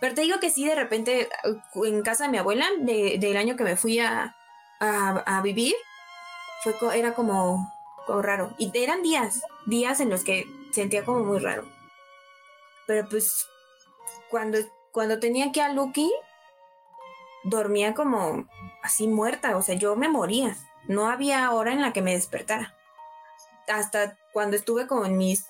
[0.00, 1.28] Pero te digo que sí, de repente,
[1.74, 4.34] uh, en casa de mi abuela, de- del año que me fui a,
[4.80, 5.74] a, vivir,
[6.64, 7.72] fue, era como,
[8.08, 8.52] raro.
[8.58, 11.68] Y eran días, días en los que sentía como muy raro.
[12.86, 13.46] Pero pues,
[14.28, 14.58] cuando,
[14.90, 16.12] cuando tenía que a Lucky,
[17.44, 18.48] dormía como
[18.82, 20.56] así muerta, o sea, yo me moría.
[20.88, 22.74] No había hora en la que me despertara.
[23.68, 25.44] Hasta cuando estuve con mis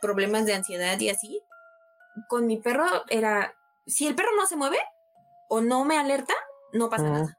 [0.00, 1.40] problemas de ansiedad y así,
[2.28, 3.54] con mi perro era,
[3.86, 4.78] si el perro no se mueve
[5.48, 6.34] o no me alerta,
[6.72, 7.12] no pasa Mm.
[7.12, 7.38] nada.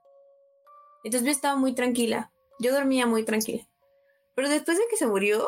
[1.03, 3.67] Entonces yo estaba muy tranquila, yo dormía muy tranquila.
[4.35, 5.47] Pero después de que se murió,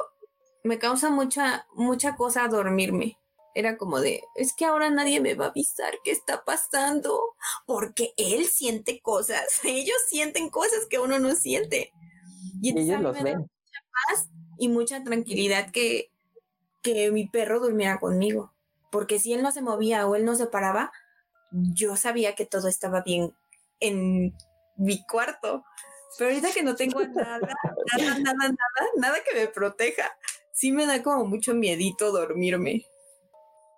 [0.64, 3.20] me causa mucha, mucha cosa dormirme.
[3.56, 7.36] Era como de, es que ahora nadie me va a avisar qué está pasando,
[7.66, 11.92] porque él siente cosas, ellos sienten cosas que uno no siente.
[12.62, 13.50] Y Y ellos los ven.
[14.10, 16.12] paz y mucha tranquilidad que,
[16.82, 18.54] que mi perro durmiera conmigo.
[18.92, 20.92] Porque si él no se movía o él no se paraba,
[21.52, 23.34] yo sabía que todo estaba bien
[23.80, 24.36] en
[24.78, 25.64] mi cuarto.
[26.18, 30.18] Pero ahorita que no tengo nada, nada, nada, nada, nada que me proteja,
[30.52, 32.86] sí me da como mucho miedito dormirme.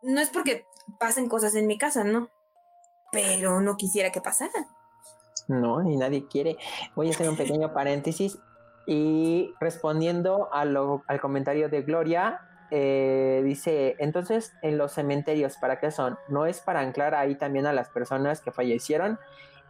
[0.02, 0.66] No es porque
[1.00, 2.30] pasen cosas en mi casa, ¿no?
[3.12, 4.68] Pero no quisiera que pasaran.
[5.48, 6.58] No, y nadie quiere.
[6.96, 8.38] Voy a hacer un pequeño paréntesis
[8.90, 16.18] y respondiendo al comentario de Gloria, eh, dice, entonces en los cementerios, ¿para qué son?
[16.28, 19.20] ¿No es para anclar ahí también a las personas que fallecieron?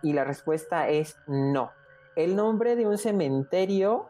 [0.02, 1.74] Y la respuesta es no.
[2.16, 4.10] El nombre de un cementerio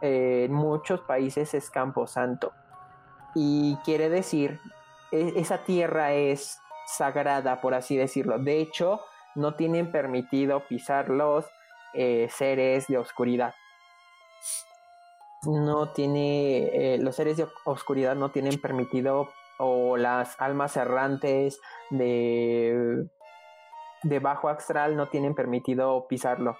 [0.00, 2.52] eh, en muchos países es Camposanto.
[3.34, 4.60] Y quiere decir,
[5.10, 8.38] e- esa tierra es sagrada, por así decirlo.
[8.38, 9.00] De hecho,
[9.34, 11.44] no tienen permitido pisar los
[11.92, 13.52] eh, seres de oscuridad.
[15.46, 19.28] No tiene, eh, los seres de oscuridad no tienen permitido,
[19.58, 23.06] o las almas errantes de,
[24.02, 26.56] de bajo astral no tienen permitido pisarlo.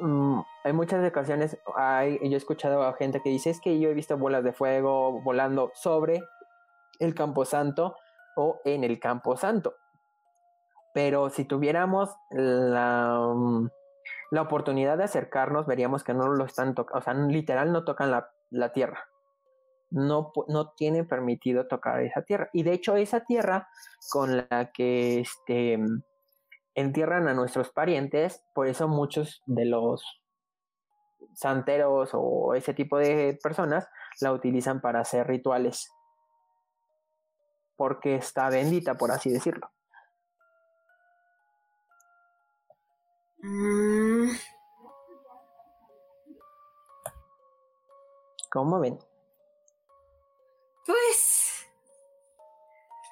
[0.00, 3.90] Mm, hay muchas ocasiones, hay, yo he escuchado a gente que dice, es que yo
[3.90, 6.22] he visto bolas de fuego volando sobre
[6.98, 7.96] el camposanto
[8.36, 9.74] o en el camposanto.
[10.94, 13.68] Pero si tuviéramos la, mm,
[14.32, 18.10] la oportunidad de acercarnos, veríamos que no lo están tocando, o sea, literal no tocan
[18.10, 19.06] la, la tierra.
[19.90, 22.48] No, no tienen permitido tocar esa tierra.
[22.54, 23.68] Y de hecho, esa tierra
[24.10, 25.78] con la que este,
[26.74, 30.02] entierran a nuestros parientes, por eso muchos de los
[31.34, 33.86] santeros o ese tipo de personas
[34.22, 35.92] la utilizan para hacer rituales.
[37.76, 39.70] Porque está bendita, por así decirlo.
[48.50, 48.98] ¿Cómo ven?
[50.86, 51.66] pues.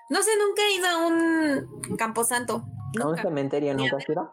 [0.08, 2.64] No sé, nunca he ido a un camposanto.
[3.00, 4.32] ¿A un cementerio nunca has ido?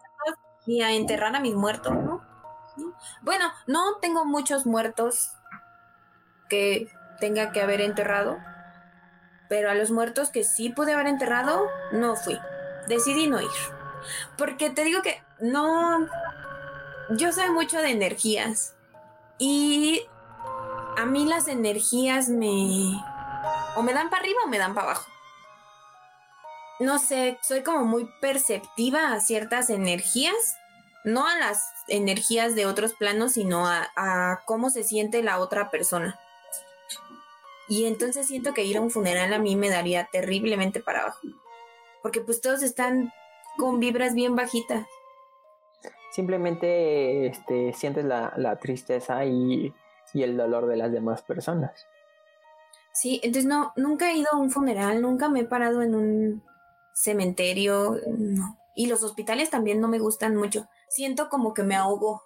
[0.65, 1.93] Ni a enterrar a mis muertos.
[1.93, 2.21] ¿No?
[3.21, 5.31] Bueno, no tengo muchos muertos
[6.49, 8.37] que tenga que haber enterrado.
[9.49, 12.37] Pero a los muertos que sí pude haber enterrado, no fui.
[12.87, 13.49] Decidí no ir.
[14.37, 16.07] Porque te digo que no.
[17.11, 18.75] Yo soy mucho de energías.
[19.37, 20.05] Y
[20.97, 23.01] a mí las energías me.
[23.75, 25.05] O me dan para arriba o me dan para abajo.
[26.79, 30.57] No sé, soy como muy perceptiva a ciertas energías.
[31.03, 35.69] No a las energías de otros planos, sino a, a cómo se siente la otra
[35.69, 36.19] persona.
[37.69, 41.27] Y entonces siento que ir a un funeral a mí me daría terriblemente para abajo.
[42.01, 43.13] Porque pues todos están
[43.57, 44.85] con vibras bien bajitas.
[46.11, 49.73] Simplemente este, sientes la, la tristeza y,
[50.13, 51.87] y el dolor de las demás personas.
[52.93, 56.43] Sí, entonces no, nunca he ido a un funeral, nunca me he parado en un
[56.93, 58.57] cementerio, no.
[58.75, 60.67] Y los hospitales también no me gustan mucho.
[60.87, 62.23] Siento como que me ahogo.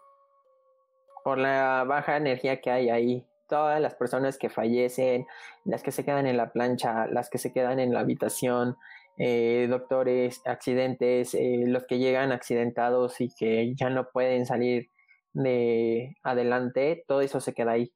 [1.24, 3.28] Por la baja energía que hay ahí.
[3.48, 5.28] Todas las personas que fallecen,
[5.66, 8.78] las que se quedan en la plancha, las que se quedan en la habitación,
[9.18, 14.88] eh, doctores, accidentes, eh, los que llegan accidentados y que ya no pueden salir
[15.34, 17.91] de adelante, todo eso se queda ahí.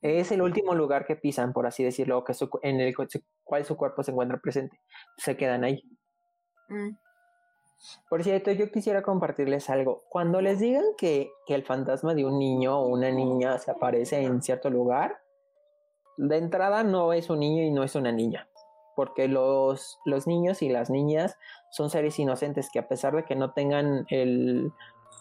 [0.00, 3.06] Es el último lugar que pisan, por así decirlo, que su- en el cu-
[3.42, 4.78] cual su cuerpo se encuentra presente.
[5.16, 5.82] Se quedan ahí.
[6.68, 6.90] Mm.
[8.08, 10.02] Por cierto, yo quisiera compartirles algo.
[10.08, 14.22] Cuando les digan que, que el fantasma de un niño o una niña se aparece
[14.22, 15.18] en cierto lugar,
[16.16, 18.48] de entrada no es un niño y no es una niña.
[18.98, 21.38] Porque los, los niños y las niñas
[21.68, 24.72] son seres inocentes que a pesar de que no tengan el,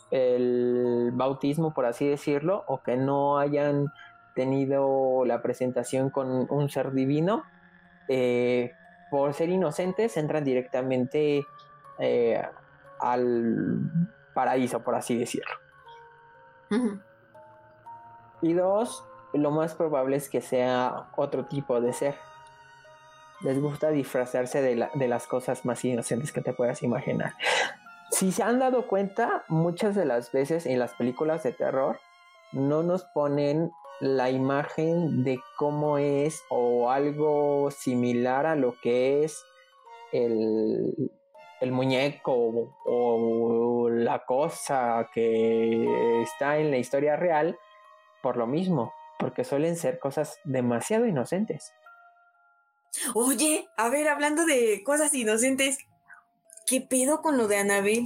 [0.09, 3.93] el bautismo, por así decirlo, o que no hayan
[4.33, 7.43] tenido la presentación con un ser divino,
[8.07, 8.71] eh,
[9.11, 11.45] por ser inocentes entran directamente
[11.99, 12.41] eh,
[12.99, 13.91] al
[14.33, 15.53] paraíso, por así decirlo.
[18.41, 22.15] Y dos, lo más probable es que sea otro tipo de ser.
[23.41, 27.33] Les gusta disfrazarse de, de las cosas más inocentes que te puedas imaginar.
[28.11, 31.99] Si se han dado cuenta, muchas de las veces en las películas de terror
[32.51, 39.43] no nos ponen la imagen de cómo es o algo similar a lo que es
[40.11, 47.57] el muñeco o, la cosa que está en la historia real
[48.21, 51.73] por lo mismo, porque suelen ser cosas demasiado inocentes.
[53.13, 55.77] Oye, a ver, hablando de cosas inocentes,
[56.65, 58.05] ¿qué pedo con lo de Anabel?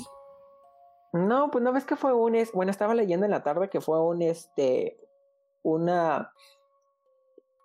[1.13, 4.01] No, pues no ves que fue un bueno, estaba leyendo en la tarde que fue
[4.01, 4.97] un este
[5.61, 6.31] una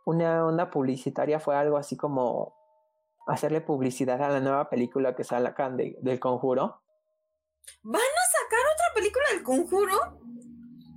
[0.04, 2.54] una onda publicitaria fue algo así como
[3.26, 6.80] hacerle publicidad a la nueva película que sacan de, del conjuro.
[7.82, 9.96] ¿Van a sacar otra película del conjuro?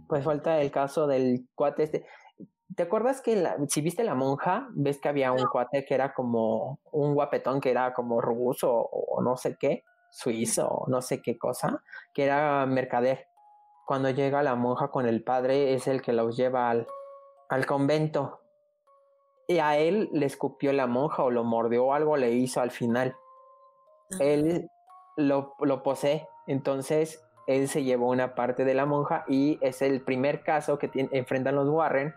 [0.07, 2.05] Pues falta el caso del cuate este.
[2.75, 6.79] ¿Te acuerdas que si viste la monja, ves que había un cuate que era como
[6.91, 11.37] un guapetón que era como ruso o no sé qué, suizo o no sé qué
[11.37, 11.81] cosa,
[12.13, 13.27] que era mercader?
[13.87, 16.85] Cuando llega la monja con el padre, es el que los lleva al,
[17.49, 18.41] al convento
[19.47, 22.69] y a él le escupió la monja o lo mordió o algo le hizo al
[22.69, 23.15] final.
[24.19, 24.69] Él
[25.17, 30.01] lo, lo posee, entonces él se llevó una parte de la monja y es el
[30.01, 32.13] primer caso que enfrentan los Warren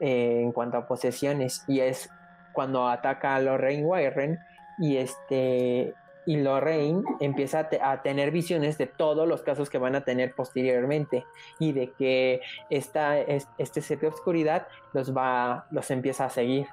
[0.00, 2.10] eh, en cuanto a posesiones y es
[2.52, 4.40] cuando ataca a Lorraine Warren
[4.78, 5.94] y este
[6.26, 11.24] y Lorraine empieza a, tener visiones de todos los casos que van a tener posteriormente
[11.58, 16.66] y de que esta, este set de oscuridad los va, los empieza a seguir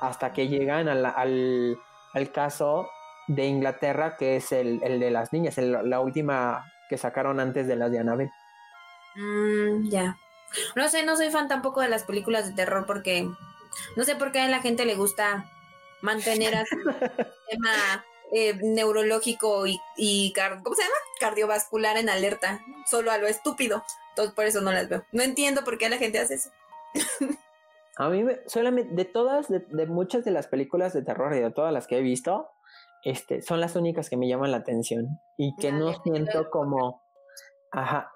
[0.00, 2.88] hasta que llegan al, al, caso
[3.26, 7.76] de Inglaterra que es el, el de las niñas, la última que sacaron antes de
[7.76, 8.32] las de Annabelle.
[9.16, 10.16] Mm, ya.
[10.76, 13.28] No sé, no soy fan tampoco de las películas de terror porque
[13.96, 15.50] no sé por qué a la gente le gusta
[16.00, 16.76] mantener a su
[17.50, 20.32] tema eh, neurológico y, y
[20.62, 20.94] ¿cómo se llama?
[21.20, 23.84] Cardiovascular en alerta, solo a lo estúpido.
[24.10, 25.04] Entonces por eso no las veo.
[25.12, 26.50] No entiendo por qué la gente hace eso.
[27.96, 31.72] a mí solamente de todas, de, muchas de las películas de terror y de todas
[31.72, 32.50] las que he visto,
[33.02, 37.03] este, son las únicas que me llaman la atención y que no siento como,
[37.74, 38.12] ajá,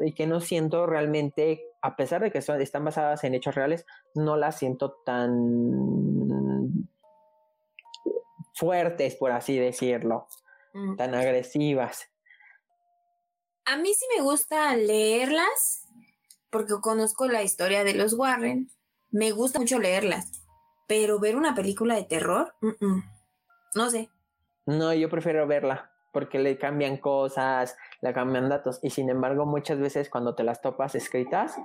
[0.00, 3.84] y que no siento realmente, a pesar de que son, están basadas en hechos reales,
[4.14, 6.88] no las siento tan
[8.54, 10.28] fuertes, por así decirlo,
[10.72, 10.96] mm.
[10.96, 12.08] tan agresivas.
[13.66, 15.86] A mí sí me gusta leerlas
[16.50, 18.70] porque conozco la historia de los Warren.
[19.10, 20.42] Me gusta mucho leerlas,
[20.88, 22.54] pero ver una película de terror,
[23.74, 24.08] no sé.
[24.64, 29.78] No, yo prefiero verla porque le cambian cosas, le cambian datos y sin embargo muchas
[29.78, 31.56] veces cuando te las topas escritas,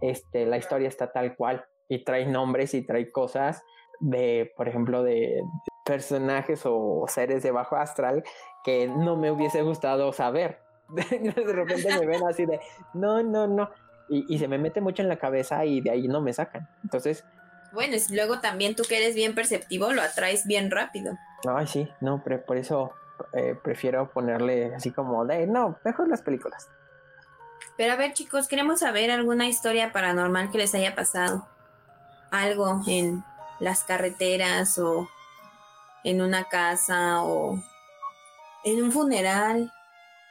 [0.00, 3.62] este, la historia está tal cual y trae nombres y trae cosas
[4.00, 5.42] de, por ejemplo, de,
[5.84, 8.22] personajes o seres de bajo astral
[8.62, 10.60] que no me hubiese gustado saber.
[10.88, 12.60] de repente me ven así de,
[12.94, 13.70] no, no, no.
[14.08, 16.68] Y, se me mete mucho en la cabeza y de ahí no me sacan.
[16.82, 17.24] Entonces...
[17.72, 21.16] Bueno, es, luego también tú que eres bien perceptivo lo atraes bien rápido.
[21.48, 22.92] Ay, sí, no, pero por eso
[23.32, 26.68] eh, prefiero ponerle así como de, no, mejor las películas.
[27.76, 31.46] Pero a ver chicos, queremos saber alguna historia paranormal que les haya pasado.
[32.30, 33.24] Algo en
[33.58, 35.08] las carreteras o
[36.04, 37.58] en una casa o
[38.64, 39.72] en un funeral.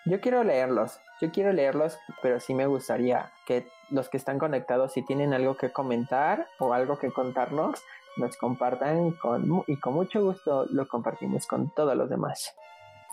[0.05, 4.93] Yo quiero leerlos, yo quiero leerlos, pero sí me gustaría que los que están conectados,
[4.93, 7.81] si tienen algo que comentar o algo que contarnos,
[8.17, 12.55] nos compartan con, y con mucho gusto lo compartimos con todos los demás.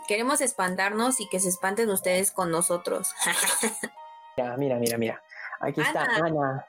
[0.06, 3.12] Queremos espantarnos y que se espanten ustedes con nosotros.
[4.36, 5.22] mira, mira, mira, mira.
[5.60, 6.66] Aquí está Ana.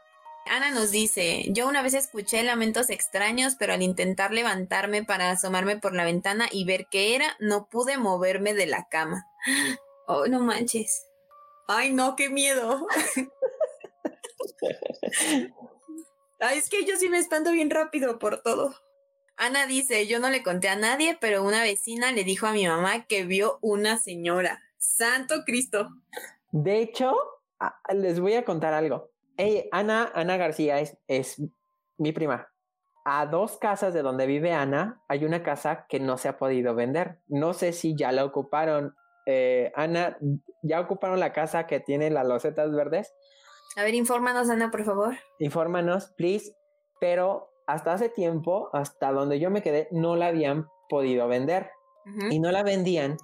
[0.50, 5.78] Ana nos dice, yo una vez escuché lamentos extraños, pero al intentar levantarme para asomarme
[5.78, 9.26] por la ventana y ver qué era, no pude moverme de la cama.
[10.10, 11.06] Oh, no manches.
[11.68, 12.88] Ay, no, qué miedo.
[16.40, 18.74] Ay, es que yo sí me espanto bien rápido por todo.
[19.38, 22.68] Ana dice, yo no le conté a nadie, pero una vecina le dijo a mi
[22.68, 24.62] mamá que vio una señora.
[24.78, 25.90] Santo Cristo.
[26.52, 27.16] De hecho,
[27.94, 29.12] les voy a contar algo.
[29.72, 31.42] Ana, Ana García es, es
[31.98, 32.50] mi prima.
[33.06, 36.74] a dos casas de donde vive Ana hay una casa que no se ha podido
[36.76, 37.20] vender.
[37.28, 38.96] No sé si ya la ocuparon.
[39.28, 40.18] Eh, Ana,
[40.64, 43.14] ¿ya ocuparon la casa que tiene las losetas verdes?
[43.76, 45.16] A ver, infórmanos, Ana, por favor.
[45.40, 46.56] Infórmanos, please.
[47.00, 51.72] Pero hasta hace tiempo, hasta donde yo me quedé, no la habían podido vender.
[52.30, 53.18] Y no la vendían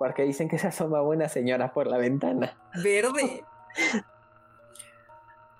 [0.00, 2.56] porque dicen que se asoma una señora por la ventana.
[2.82, 3.44] Verde.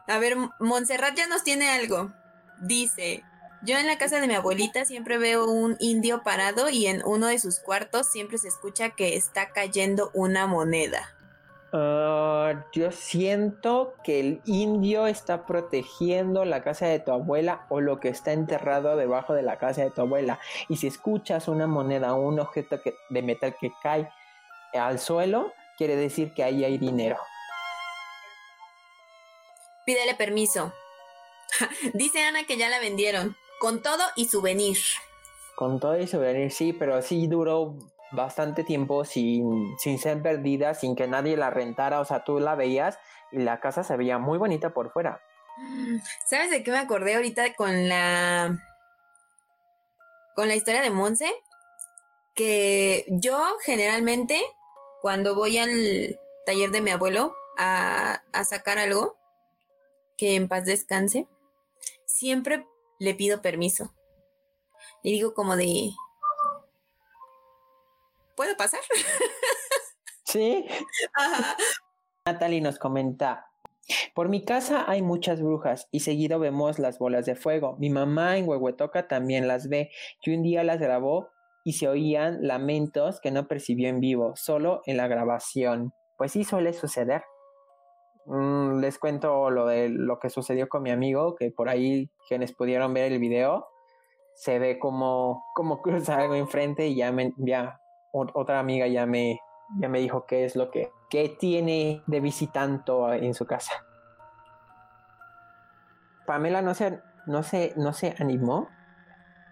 [0.06, 2.10] A ver, Montserrat ya nos tiene algo.
[2.62, 3.22] Dice,
[3.62, 7.26] yo en la casa de mi abuelita siempre veo un indio parado y en uno
[7.26, 11.06] de sus cuartos siempre se escucha que está cayendo una moneda.
[11.72, 18.00] Ah, yo siento que el indio está protegiendo la casa de tu abuela o lo
[18.00, 20.40] que está enterrado debajo de la casa de tu abuela.
[20.68, 24.10] Y si escuchas una moneda o un objeto de metal que cae
[24.72, 27.18] al suelo, quiere decir que ahí hay dinero.
[29.86, 30.72] Pídele permiso.
[31.94, 34.78] Dice Ana que ya la vendieron, con todo y souvenir.
[35.54, 37.76] Con todo y souvenir, sí, pero sí duró
[38.12, 42.54] bastante tiempo sin, sin ser perdida, sin que nadie la rentara, o sea, tú la
[42.54, 42.98] veías
[43.32, 45.20] y la casa se veía muy bonita por fuera.
[46.26, 48.58] ¿Sabes de qué me acordé ahorita con la
[50.34, 51.30] con la historia de Monse?
[52.34, 54.40] Que yo generalmente
[55.00, 59.16] cuando voy al taller de mi abuelo a, a sacar algo,
[60.16, 61.26] que en paz descanse,
[62.06, 62.66] siempre
[62.98, 63.94] le pido permiso.
[65.02, 65.90] Le digo como de,
[68.36, 68.80] ¿Puedo pasar?
[70.24, 70.64] Sí.
[72.24, 73.50] Natalie nos comenta,
[74.14, 77.76] por mi casa hay muchas brujas y seguido vemos las bolas de fuego.
[77.78, 79.90] Mi mamá en Huehuetoca también las ve
[80.22, 81.28] y un día las grabó
[81.64, 85.92] y se oían lamentos que no percibió en vivo, solo en la grabación.
[86.16, 87.24] Pues sí suele suceder.
[88.26, 92.52] Mm, les cuento lo de lo que sucedió con mi amigo, que por ahí quienes
[92.52, 93.66] pudieron ver el video,
[94.34, 97.79] se ve como, como cruza algo enfrente y ya, me, ya
[98.12, 99.40] otra amiga ya me,
[99.78, 100.92] ya me dijo qué es lo que,
[101.38, 103.84] tiene de visitanto en su casa.
[106.24, 108.68] Pamela no se, no se, no se animó.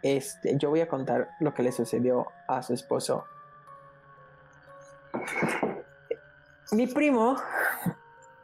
[0.03, 3.25] Este, yo voy a contar lo que le sucedió a su esposo.
[6.71, 7.35] Mi primo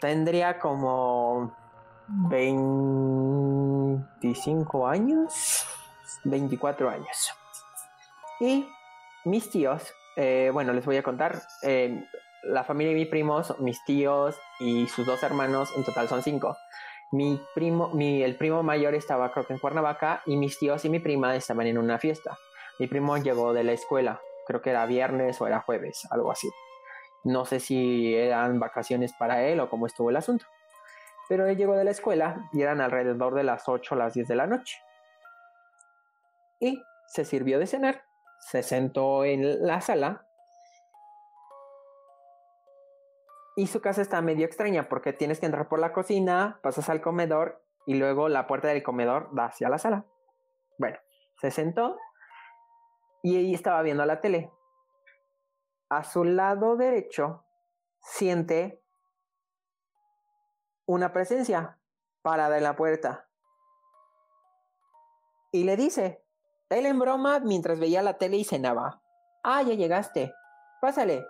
[0.00, 1.54] tendría como
[2.08, 5.68] 25 años,
[6.24, 7.32] 24 años.
[8.40, 8.68] Y
[9.24, 11.42] mis tíos eh, bueno, les voy a contar.
[11.62, 12.04] Eh,
[12.44, 16.56] la familia de mi primo, mis tíos y sus dos hermanos, en total son cinco.
[17.12, 20.90] Mi primo, mi, el primo mayor estaba creo que en Cuernavaca y mis tíos y
[20.90, 22.36] mi prima estaban en una fiesta.
[22.78, 26.50] Mi primo llegó de la escuela, creo que era viernes o era jueves, algo así.
[27.22, 30.44] No sé si eran vacaciones para él o cómo estuvo el asunto.
[31.28, 34.28] Pero él llegó de la escuela y eran alrededor de las 8 o las 10
[34.28, 34.78] de la noche.
[36.60, 38.04] Y se sirvió de cenar
[38.50, 40.28] se sentó en la sala
[43.56, 47.00] y su casa está medio extraña porque tienes que entrar por la cocina, pasas al
[47.00, 50.04] comedor y luego la puerta del comedor da hacia la sala.
[50.78, 50.98] Bueno,
[51.40, 51.96] se sentó
[53.22, 54.52] y ahí estaba viendo la tele.
[55.88, 57.46] A su lado derecho
[58.00, 58.82] siente
[60.86, 61.78] una presencia
[62.20, 63.28] parada en la puerta
[65.50, 66.23] y le dice,
[66.70, 69.00] él en broma mientras veía la tele y cenaba.
[69.42, 70.32] Ah, ya llegaste.
[70.80, 71.24] Pásale.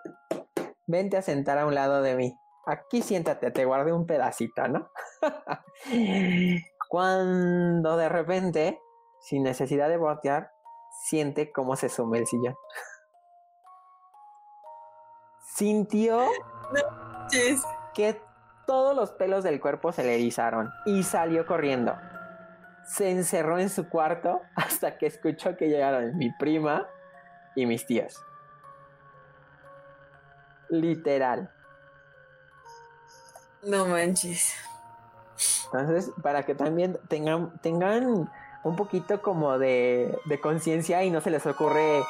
[0.86, 2.38] Vente a sentar a un lado de mí.
[2.66, 4.88] Aquí siéntate, te guardé un pedacito, ¿no?
[6.88, 8.80] Cuando de repente,
[9.20, 10.50] sin necesidad de voltear,
[11.02, 12.54] siente cómo se sume el sillón.
[15.56, 16.26] Sintió
[17.94, 18.20] que
[18.66, 21.94] todos los pelos del cuerpo se le erizaron y salió corriendo
[22.86, 26.86] se encerró en su cuarto hasta que escuchó que llegaron mi prima
[27.54, 28.16] y mis tías.
[30.68, 31.50] Literal.
[33.62, 34.54] No manches.
[35.66, 38.30] Entonces, para que también tengan, tengan
[38.62, 42.02] un poquito como de, de conciencia y no se les ocurre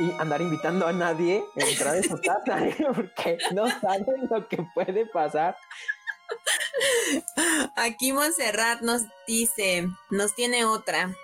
[0.00, 2.76] y andar invitando a nadie a entrar en su casa, ¿eh?
[2.94, 5.56] porque no saben lo que puede pasar
[7.76, 11.14] Aquí Montserrat nos dice, nos tiene otra.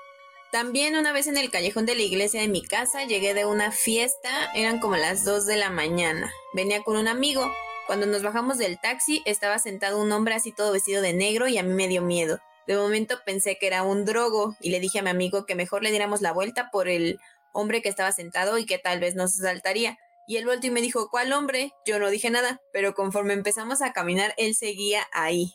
[0.53, 3.73] También una vez en el callejón de la iglesia de mi casa llegué de una
[3.73, 6.33] fiesta, eran como las 2 de la mañana.
[6.55, 7.51] Venía con un amigo.
[7.87, 11.59] Cuando nos bajamos del taxi estaba sentado un hombre así todo vestido de negro y
[11.59, 12.39] a mí me dio miedo.
[12.67, 15.83] De momento pensé que era un drogo y le dije a mi amigo que mejor
[15.83, 17.19] le diéramos la vuelta por el
[17.53, 19.99] hombre que estaba sentado y que tal vez nos saltaría.
[20.27, 21.73] Y él volvió y me dijo, ¿cuál hombre?
[21.85, 25.55] Yo no dije nada, pero conforme empezamos a caminar, él seguía ahí.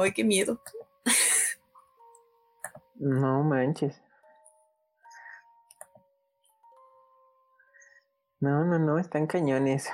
[0.00, 0.60] ¡Ay, qué miedo!
[2.94, 4.02] No manches.
[8.40, 9.88] No, no, no, están cañones.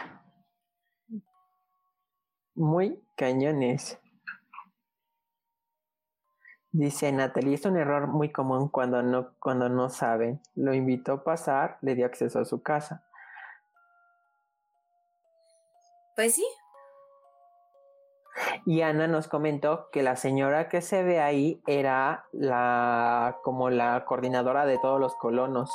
[2.55, 3.99] Muy cañones.
[6.73, 10.41] Dice Natalie, es un error muy común cuando no, cuando no saben.
[10.55, 13.07] Lo invitó a pasar, le dio acceso a su casa.
[16.17, 16.47] Pues sí.
[18.65, 24.05] Y Ana nos comentó que la señora que se ve ahí era la como la
[24.05, 25.71] coordinadora de todos los colonos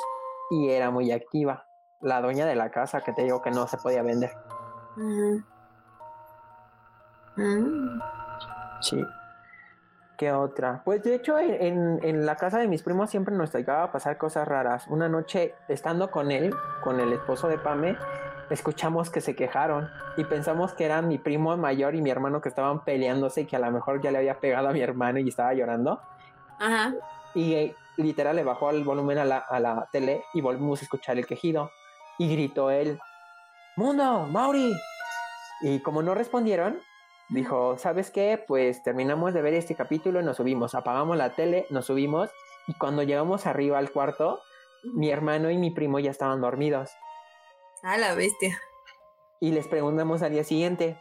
[0.50, 1.66] y era muy activa.
[2.00, 4.30] La dueña de la casa que te digo que no se podía vender.
[4.30, 5.46] Ajá.
[7.36, 8.00] Mm.
[8.80, 9.04] Sí.
[10.18, 10.82] ¿Qué otra?
[10.84, 14.18] Pues de hecho en, en la casa de mis primos siempre nos llegaba a pasar
[14.18, 14.86] cosas raras.
[14.88, 17.96] Una noche estando con él, con el esposo de Pame,
[18.50, 22.48] escuchamos que se quejaron y pensamos que eran mi primo mayor y mi hermano que
[22.48, 25.28] estaban peleándose y que a lo mejor ya le había pegado a mi hermano y
[25.28, 26.00] estaba llorando.
[26.58, 26.94] Ajá.
[27.34, 30.84] Y eh, literal le bajó el volumen a la, a la tele y volvimos a
[30.84, 31.70] escuchar el quejido.
[32.18, 33.00] Y gritó él,
[33.76, 34.74] Mundo, Mauri.
[35.62, 36.80] Y como no respondieron,
[37.30, 38.42] dijo, ¿sabes qué?
[38.46, 40.74] Pues terminamos de ver este capítulo y nos subimos.
[40.74, 42.30] Apagamos la tele, nos subimos
[42.66, 44.40] y cuando llegamos arriba al cuarto,
[44.84, 46.90] mi hermano y mi primo ya estaban dormidos.
[47.82, 48.60] A la bestia.
[49.40, 51.00] Y les preguntamos al día siguiente.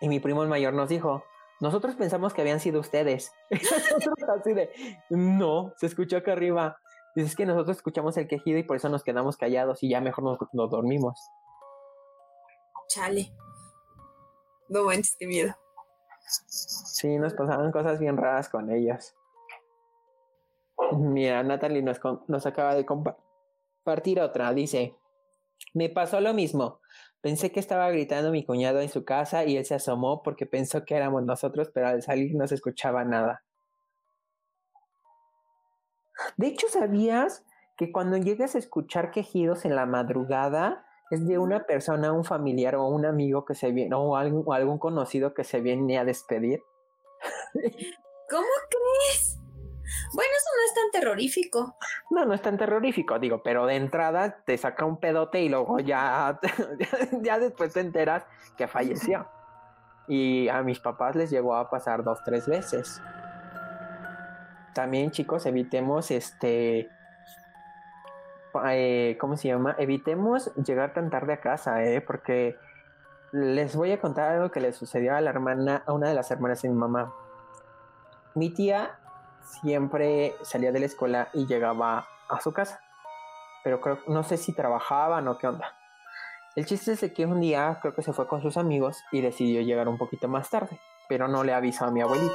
[0.00, 1.24] Y mi primo el mayor nos dijo,
[1.60, 3.32] nosotros pensamos que habían sido ustedes.
[3.50, 4.70] Nosotros así de,
[5.10, 6.78] no, se escuchó acá arriba.
[7.14, 10.00] Dice, es que nosotros escuchamos el quejido y por eso nos quedamos callados y ya
[10.00, 11.18] mejor nos, nos dormimos.
[12.88, 13.32] Chale.
[14.68, 15.54] No manches, qué miedo.
[16.48, 19.14] Sí, nos pasaban cosas bien raras con ellos.
[20.92, 24.52] Mira, Natalie nos, nos acaba de compartir otra.
[24.52, 24.96] Dice,
[25.72, 26.80] me pasó lo mismo.
[27.20, 30.84] Pensé que estaba gritando mi cuñado en su casa y él se asomó porque pensó
[30.84, 33.42] que éramos nosotros, pero al salir no se escuchaba nada.
[36.36, 37.44] De hecho, ¿sabías
[37.76, 42.76] que cuando llegas a escuchar quejidos en la madrugada es de una persona, un familiar
[42.76, 46.62] o un amigo que se viene o algún, conocido que se viene a despedir?
[48.30, 49.38] ¿Cómo crees?
[50.12, 51.76] Bueno, eso no es tan terrorífico.
[52.10, 55.80] No, no es tan terrorífico, digo, pero de entrada te saca un pedote y luego
[55.80, 56.38] ya,
[57.22, 58.24] ya después te enteras
[58.56, 59.26] que falleció.
[60.06, 63.00] Y a mis papás les llegó a pasar dos, tres veces.
[64.74, 66.90] También, chicos, evitemos este.
[68.66, 69.74] eh, ¿Cómo se llama?
[69.78, 72.00] Evitemos llegar tan tarde a casa, ¿eh?
[72.00, 72.56] Porque
[73.32, 76.30] les voy a contar algo que le sucedió a la hermana, a una de las
[76.30, 77.14] hermanas de mi mamá.
[78.34, 78.98] Mi tía
[79.44, 82.80] siempre salía de la escuela y llegaba a su casa.
[83.62, 85.74] Pero creo, no sé si trabajaban o qué onda.
[86.56, 89.60] El chiste es que un día creo que se fue con sus amigos y decidió
[89.62, 90.78] llegar un poquito más tarde,
[91.08, 92.34] pero no le avisó a mi abuelito.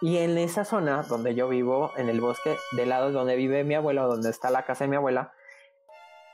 [0.00, 3.74] Y en esa zona donde yo vivo, en el bosque, del lado donde vive mi
[3.74, 5.32] abuelo, donde está la casa de mi abuela,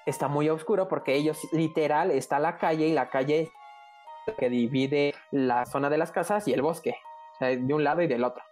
[0.06, 3.50] está muy oscuro porque ellos literal está la calle y la calle
[4.38, 6.96] que divide la zona de las casas y el bosque,
[7.34, 8.44] o sea, de un lado y del otro.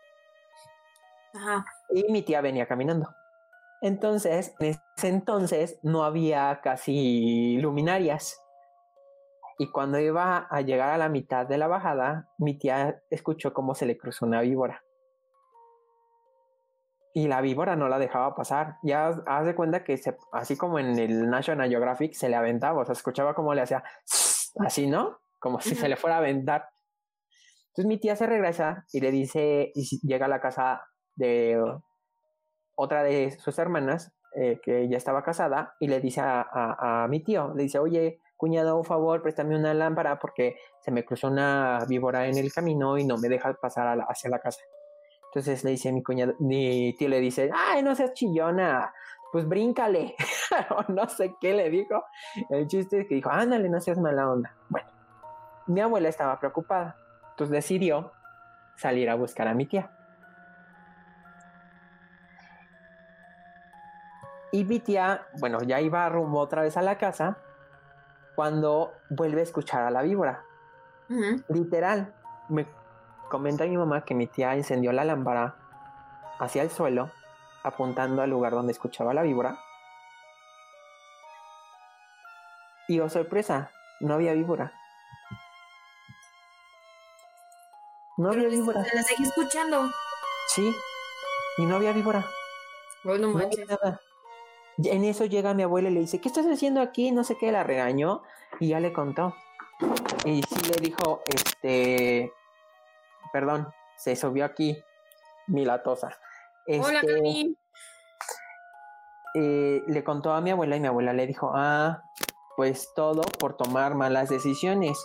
[1.35, 1.65] Ajá.
[1.91, 3.09] Y mi tía venía caminando.
[3.81, 8.39] Entonces, en ese entonces no había casi luminarias.
[9.59, 13.75] Y cuando iba a llegar a la mitad de la bajada, mi tía escuchó cómo
[13.75, 14.83] se le cruzó una víbora.
[17.15, 18.77] Y la víbora no la dejaba pasar.
[18.83, 22.81] Ya haz- de cuenta que se, así como en el National Geographic se le aventaba,
[22.81, 23.85] o sea, escuchaba cómo le hacía
[24.67, 25.19] así, ¿no?
[25.39, 26.69] Como si se le fuera a aventar.
[27.69, 30.83] Entonces mi tía se regresa y le dice, y llega a la casa
[31.17, 31.63] de
[32.75, 37.09] otra de sus hermanas, eh, que ya estaba casada, y le dice a, a- a
[37.09, 41.29] mi tío, le dice, oye, cuñado, un favor, préstame una lámpara porque se me cruzó
[41.29, 44.63] una víbora en el camino y no me deja pasar a la- hacia la casa.
[45.27, 48.93] Entonces le dice mi cuñado, mi tío le dice, ay, no seas chillona,
[49.31, 50.15] pues bríncale,
[50.71, 52.03] o no sé qué le dijo.
[52.51, 54.55] El chiste es que dijo, ándale, no seas mala onda.
[54.69, 54.89] Bueno,
[55.69, 56.97] mi abuela estaba preocupada,
[57.31, 58.13] entonces decidió
[58.77, 59.91] salir a buscar a mi tía.
[64.53, 67.39] Y mi tía, bueno, ya iba rumbo otra vez a la casa
[68.37, 70.45] cuando vuelve a escuchar a la víbora.
[71.49, 72.15] Literal,
[72.49, 72.67] me
[73.31, 75.57] comenta mi mamá que mi tía encendió la lámpara
[76.39, 77.11] hacia el suelo,
[77.63, 79.59] apuntando al lugar donde escuchaba la víbora.
[82.89, 84.73] Y oh sorpresa, no había víbora.
[88.19, 88.85] No Pero había víbora.
[88.93, 89.91] La seguí escuchando.
[90.49, 90.75] Sí,
[91.57, 92.25] y no había víbora.
[93.05, 94.01] Bueno, No había nada.
[94.79, 97.13] En eso llega mi abuela y le dice, ¿qué estás haciendo aquí?
[97.13, 98.23] No sé qué, la regañó
[98.59, 99.35] y ya le contó.
[100.25, 102.33] Y sí le dijo, este,
[103.33, 104.77] perdón, se subió aquí
[105.49, 106.19] mi latosa.
[106.67, 107.57] Hola, Este, Cami.
[109.35, 112.03] eh, le contó a mi abuela y mi abuela le dijo, ah,
[112.57, 114.99] pues todo por tomar malas decisiones,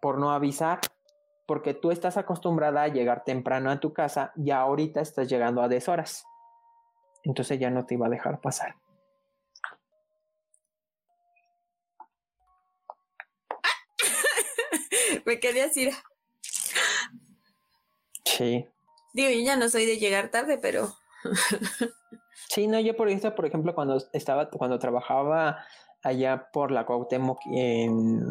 [0.00, 0.80] por no avisar,
[1.46, 5.68] porque tú estás acostumbrada a llegar temprano a tu casa y ahorita estás llegando a
[5.68, 6.24] deshoras.
[7.26, 8.76] Entonces ya no te iba a dejar pasar.
[15.26, 15.92] Me quería decir.
[18.24, 18.68] Sí.
[19.12, 20.94] Digo, yo ya no soy de llegar tarde, pero.
[22.48, 25.64] Sí, no, yo por eso, por ejemplo, cuando estaba, cuando trabajaba
[26.02, 28.22] allá por la Cuauhtémoc en,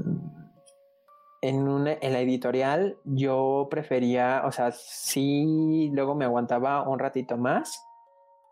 [1.41, 7.35] en, una, en la editorial, yo prefería, o sea, sí, luego me aguantaba un ratito
[7.35, 7.84] más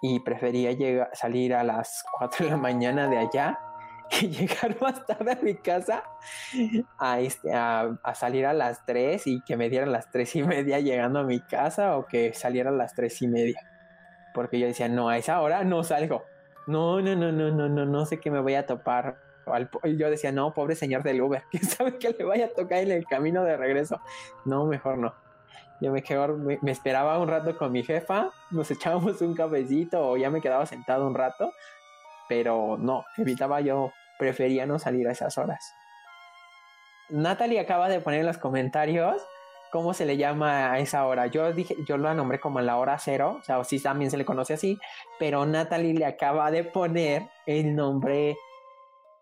[0.03, 3.57] y prefería llegar, salir a las 4 de la mañana de allá
[4.09, 6.03] que llegar más tarde a mi casa
[6.99, 10.79] a, este, a, salir a las 3 y que me dieran las 3 y media
[10.79, 13.73] llegando a mi casa o que saliera a las 3 y media
[14.33, 16.25] porque yo decía, no, a esa hora no salgo.
[16.67, 19.17] No, no, no, no, no, no, no sé qué me voy a topar.
[19.83, 22.79] Y yo decía, no, pobre señor del Uber, ¿quién sabe que le vaya a tocar
[22.79, 24.01] en el camino de regreso?
[24.45, 25.13] No, mejor no.
[25.81, 30.17] Yo me quedo, me, esperaba un rato con mi jefa, nos echábamos un cafecito o
[30.17, 31.51] ya me quedaba sentado un rato,
[32.29, 35.73] pero no, evitaba yo, prefería no salir a esas horas.
[37.09, 39.21] Natalie acaba de poner en los comentarios
[39.71, 41.27] cómo se le llama a esa hora.
[41.27, 44.25] Yo dije, yo lo nombré como la hora cero, o sea, sí también se le
[44.25, 44.77] conoce así,
[45.19, 48.37] pero Natalie le acaba de poner el nombre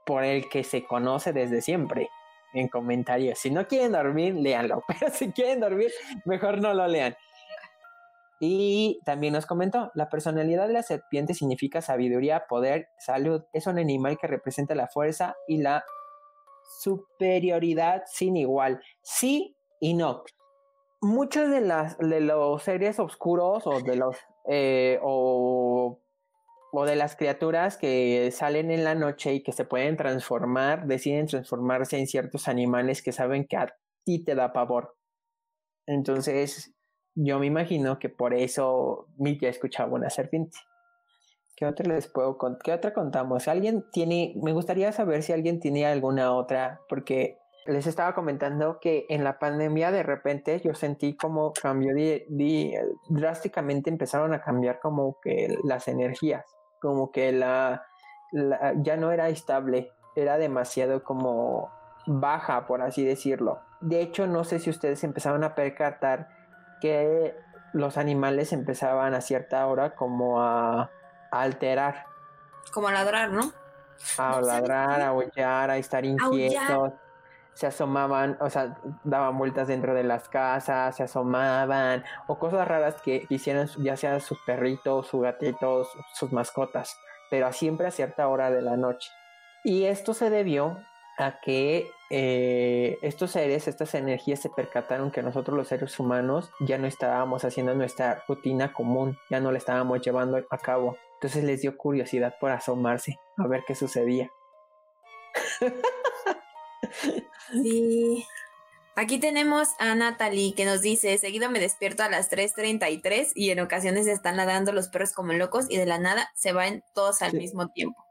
[0.05, 2.09] por el que se conoce desde siempre
[2.53, 3.39] en comentarios.
[3.39, 5.91] Si no quieren dormir, léanlo, pero si quieren dormir,
[6.25, 7.15] mejor no lo lean.
[8.43, 13.43] Y también nos comentó, la personalidad de la serpiente significa sabiduría, poder, salud.
[13.53, 15.85] Es un animal que representa la fuerza y la
[16.79, 18.81] superioridad sin igual.
[19.03, 20.23] Sí y no.
[21.01, 26.00] Muchos de las de los seres oscuros o de los eh, o,
[26.71, 31.27] o de las criaturas que salen en la noche y que se pueden transformar, deciden
[31.27, 34.95] transformarse en ciertos animales que saben que a ti te da pavor.
[35.85, 36.73] Entonces,
[37.15, 40.57] yo me imagino que por eso Miki escuchaba una serpiente.
[41.55, 42.61] ¿Qué otra les puedo contar?
[42.63, 43.47] ¿Qué otra contamos?
[43.47, 44.33] ¿Alguien tiene?
[44.41, 49.37] Me gustaría saber si alguien tiene alguna otra, porque les estaba comentando que en la
[49.37, 51.93] pandemia de repente yo sentí como cambió
[53.09, 56.45] drásticamente empezaron a cambiar como que las energías,
[56.81, 57.85] como que la,
[58.31, 61.69] la- ya no era estable, era demasiado como
[62.07, 63.61] baja, por así decirlo.
[63.79, 66.27] De hecho, no sé si ustedes empezaron a percatar
[66.81, 67.35] que
[67.73, 72.05] los animales empezaban a cierta hora como a, a alterar,
[72.73, 73.51] Como ladrar, ¿no?
[74.17, 76.93] a No, ¿sabes ladrar, a aullar, a estar inquietos.
[77.53, 83.01] Se asomaban, o sea, daban vueltas dentro de las casas, se asomaban, o cosas raras
[83.01, 86.97] que hicieran ya sea sus perritos, sus gatitos, sus mascotas,
[87.29, 89.09] pero siempre a cierta hora de la noche.
[89.63, 90.77] Y esto se debió
[91.17, 96.77] a que eh, estos seres, estas energías se percataron que nosotros los seres humanos ya
[96.77, 100.97] no estábamos haciendo nuestra rutina común, ya no la estábamos llevando a cabo.
[101.15, 104.31] Entonces les dio curiosidad por asomarse a ver qué sucedía.
[107.51, 108.25] Sí.
[108.95, 113.59] Aquí tenemos a Natalie que nos dice, seguido me despierto a las 3.33 y en
[113.61, 117.31] ocasiones están ladrando los perros como locos y de la nada se van todos al
[117.31, 117.37] Sí.
[117.37, 118.03] mismo tiempo.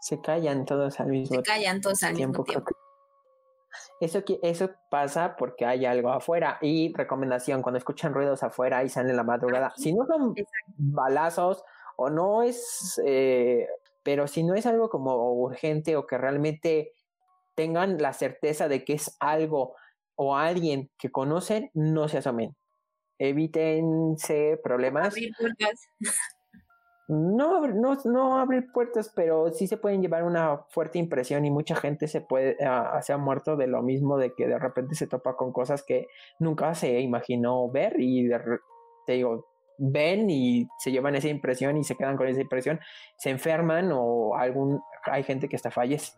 [0.00, 2.44] Se callan todos al mismo Se callan todos al mismo tiempo.
[2.44, 2.70] tiempo.
[4.00, 6.58] Eso, eso pasa porque hay algo afuera.
[6.60, 10.32] Y recomendación, cuando escuchan ruidos afuera y salen en la madrugada, Aquí, si no son
[10.36, 10.72] exacto.
[10.76, 11.64] balazos
[11.96, 13.66] o no es, eh,
[14.02, 16.92] pero si no es algo como urgente o que realmente
[17.56, 19.74] tengan la certeza de que es algo
[20.14, 22.56] o alguien que conocen, no se asomen.
[23.18, 25.08] Evítense problemas.
[25.08, 25.88] Abrir puertas.
[27.08, 31.76] No, no, no abrir puertas, pero sí se pueden llevar una fuerte impresión y mucha
[31.76, 35.06] gente se puede, ah, se ha muerto de lo mismo, de que de repente se
[35.06, 36.08] topa con cosas que
[36.40, 38.40] nunca se imaginó ver y de
[39.06, 39.46] te digo,
[39.78, 42.80] ven y se llevan esa impresión y se quedan con esa impresión,
[43.18, 46.12] se enferman o algún, hay gente que hasta fallece.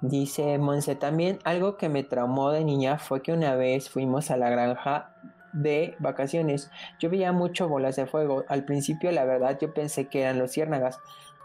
[0.00, 4.36] Dice Monse, también algo que me traumó de niña fue que una vez fuimos a
[4.36, 5.12] la granja
[5.52, 6.70] de vacaciones.
[7.00, 8.44] Yo veía mucho bolas de fuego.
[8.48, 11.00] Al principio, la verdad, yo pensé que eran los ciérnagas,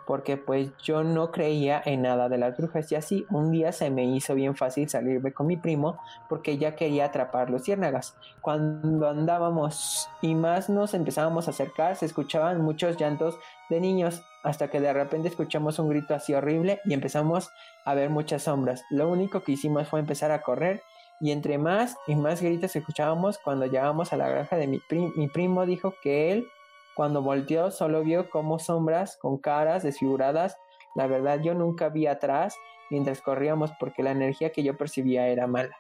[0.06, 2.92] porque pues yo no creía en nada de las brujas.
[2.92, 5.98] Y así, un día se me hizo bien fácil salirme con mi primo,
[6.30, 8.16] porque ya quería atrapar los ciérnagas.
[8.42, 13.40] Cuando andábamos y más nos empezábamos a acercar, se escuchaban muchos llantos
[13.70, 17.50] de niños, hasta que de repente escuchamos un grito así horrible y empezamos
[17.86, 18.84] a ver muchas sombras.
[18.90, 20.84] Lo único que hicimos fue empezar a correr
[21.20, 24.82] y entre más y más gritos escuchábamos cuando llegábamos a la granja de mi,
[25.16, 26.48] mi primo dijo que él
[26.96, 30.58] cuando volteó solo vio como sombras con caras desfiguradas.
[30.96, 32.56] La verdad yo nunca vi atrás
[32.90, 35.76] mientras corríamos porque la energía que yo percibía era mala.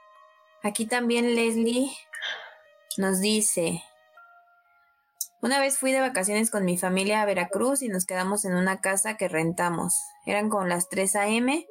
[0.63, 1.91] Aquí también Leslie
[2.97, 3.83] nos dice,
[5.43, 8.81] una vez fui de vacaciones con mi familia a Veracruz y nos quedamos en una
[8.81, 9.93] casa que rentamos.
[10.25, 11.67] Eran con las 3 a.m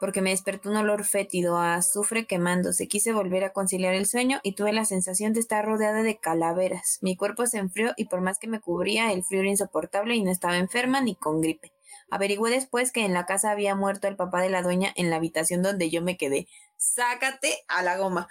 [0.00, 2.88] porque me despertó un olor fétido a azufre quemándose.
[2.88, 6.98] Quise volver a conciliar el sueño y tuve la sensación de estar rodeada de calaveras.
[7.02, 10.22] Mi cuerpo se enfrió y por más que me cubría, el frío era insoportable y
[10.22, 11.72] no estaba enferma ni con gripe.
[12.10, 15.16] Averigüé después que en la casa había muerto el papá de la dueña en la
[15.16, 16.46] habitación donde yo me quedé.
[16.76, 18.28] Sácate a la goma.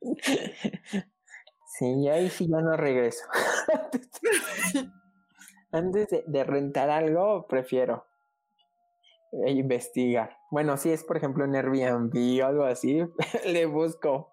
[1.78, 3.24] Sí, ahí sí ya no regreso.
[5.70, 8.04] Antes de rentar algo, prefiero
[9.30, 10.36] e investigar.
[10.50, 13.00] Bueno, si es por ejemplo en Airbnb o algo así,
[13.46, 14.32] le busco.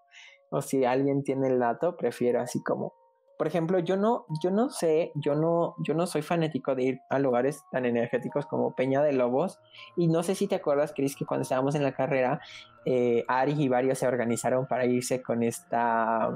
[0.49, 2.93] O si alguien tiene el dato, prefiero así como.
[3.37, 6.99] Por ejemplo, yo no, yo no sé, yo no, yo no soy fanático de ir
[7.09, 9.59] a lugares tan energéticos como Peña de Lobos.
[9.97, 12.39] Y no sé si te acuerdas, Chris, que cuando estábamos en la carrera,
[12.85, 16.31] eh, Ari y varios se organizaron para irse con esta.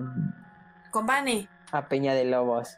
[0.92, 1.48] Con Vane.
[1.72, 2.78] A Peña de Lobos.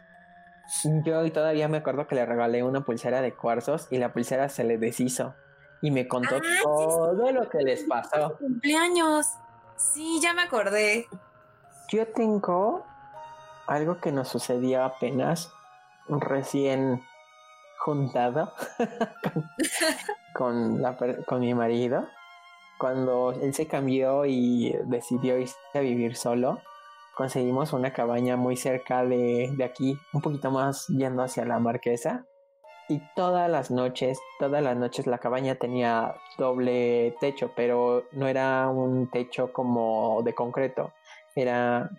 [1.04, 4.64] Yo todavía me acuerdo que le regalé una pulsera de cuarzos y la pulsera se
[4.64, 5.36] le deshizo
[5.82, 8.38] y me contó ah, todo lo que les pasó.
[8.38, 9.28] Cumpleaños.
[9.76, 11.08] Sí, ya me acordé.
[11.90, 12.86] Yo tengo
[13.68, 15.52] algo que nos sucedió apenas
[16.08, 17.02] recién
[17.80, 18.54] juntado
[20.34, 20.96] con, la,
[21.26, 22.08] con mi marido.
[22.80, 26.62] Cuando él se cambió y decidió irse a vivir solo,
[27.16, 32.26] conseguimos una cabaña muy cerca de, de aquí, un poquito más yendo hacia la marquesa.
[32.90, 38.68] Y todas las noches, todas las noches la cabaña tenía doble techo, pero no era
[38.68, 40.92] un techo como de concreto,
[41.36, 41.90] era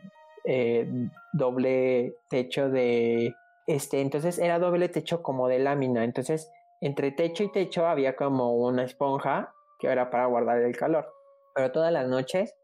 [0.45, 0.87] eh,
[1.33, 3.35] doble techo de
[3.67, 6.51] este, entonces era doble techo como de lámina, entonces
[6.81, 11.11] entre techo y techo había como una esponja que era para guardar el calor,
[11.55, 12.55] pero todas las noches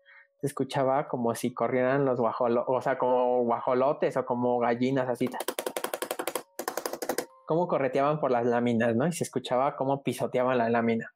[0.41, 5.29] se escuchaba como si corrieran los guajolotes, o sea, como guajolotes o como gallinas así
[7.49, 9.07] cómo correteaban por las láminas, ¿no?
[9.07, 11.15] Y se escuchaba cómo pisoteaban la lámina.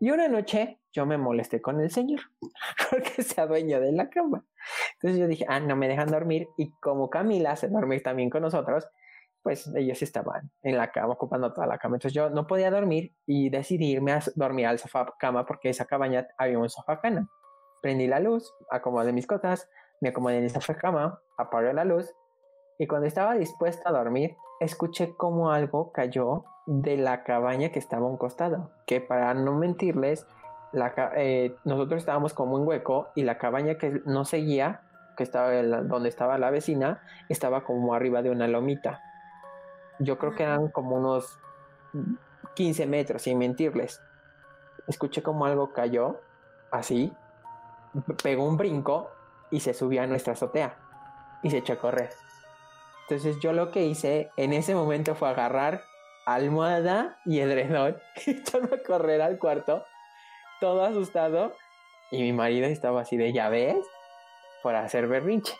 [0.00, 2.20] Y una noche yo me molesté con el señor
[2.90, 4.44] porque se adueñó de la cama.
[4.94, 6.48] Entonces yo dije, ah, no me dejan dormir.
[6.56, 8.88] Y como Camila se dormir también con nosotros,
[9.42, 11.96] pues ellos estaban en la cama, ocupando toda la cama.
[11.96, 15.84] Entonces yo no podía dormir y decidí irme a dormir al sofá cama porque esa
[15.84, 17.30] cabaña había un sofá cama.
[17.80, 19.68] Prendí la luz, acomodé mis cosas,
[20.00, 22.14] me acomodé en sofá cama, apagué la luz
[22.80, 28.06] y cuando estaba dispuesta a dormir, escuché como algo cayó de la cabaña que estaba
[28.06, 28.70] a un costado.
[28.86, 30.26] Que para no mentirles,
[30.72, 34.80] la, eh, nosotros estábamos como un hueco y la cabaña que no seguía,
[35.18, 39.02] que estaba donde estaba la vecina, estaba como arriba de una lomita.
[39.98, 41.38] Yo creo que eran como unos
[42.54, 44.00] 15 metros, sin mentirles.
[44.86, 46.20] Escuché como algo cayó,
[46.70, 47.12] así,
[48.22, 49.10] pegó un brinco
[49.50, 50.76] y se subió a nuestra azotea
[51.42, 52.10] y se echó a correr.
[53.08, 55.82] Entonces yo lo que hice en ese momento fue agarrar
[56.26, 59.84] almohada y edredón y echarme a correr al cuarto,
[60.60, 61.52] todo asustado.
[62.12, 63.76] Y mi marido estaba así de, ya ves,
[64.62, 65.54] por hacer berrinche.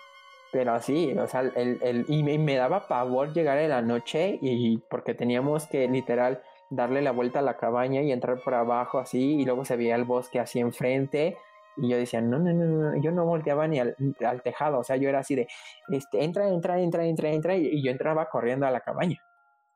[0.53, 4.39] Pero así, o sea, el, el, y me, me, daba pavor llegar en la noche
[4.43, 8.99] y porque teníamos que literal darle la vuelta a la cabaña y entrar por abajo
[8.99, 11.37] así y luego se veía el bosque así enfrente
[11.81, 13.97] y yo decía, no, no, no, no, yo no volteaba ni al,
[14.43, 15.49] tejado, o sea, yo era así de,
[15.91, 19.18] este, entra, entra, entra, entra, entra, y, yo entraba corriendo a la cabaña.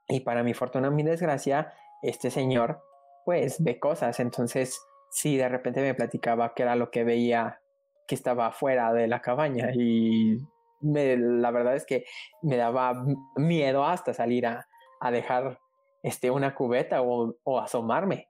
[0.08, 2.82] Y para mi fortuna, mi desgracia, este señor,
[3.24, 4.78] pues, ve cosas, entonces,
[5.10, 7.60] sí, de repente me platicaba que era lo que veía
[8.06, 10.38] que estaba fuera de la cabaña y
[10.82, 12.04] la verdad es que
[12.42, 13.04] me daba
[13.36, 14.68] miedo hasta salir a,
[15.00, 15.58] a dejar
[16.02, 18.28] este, una cubeta o, o asomarme.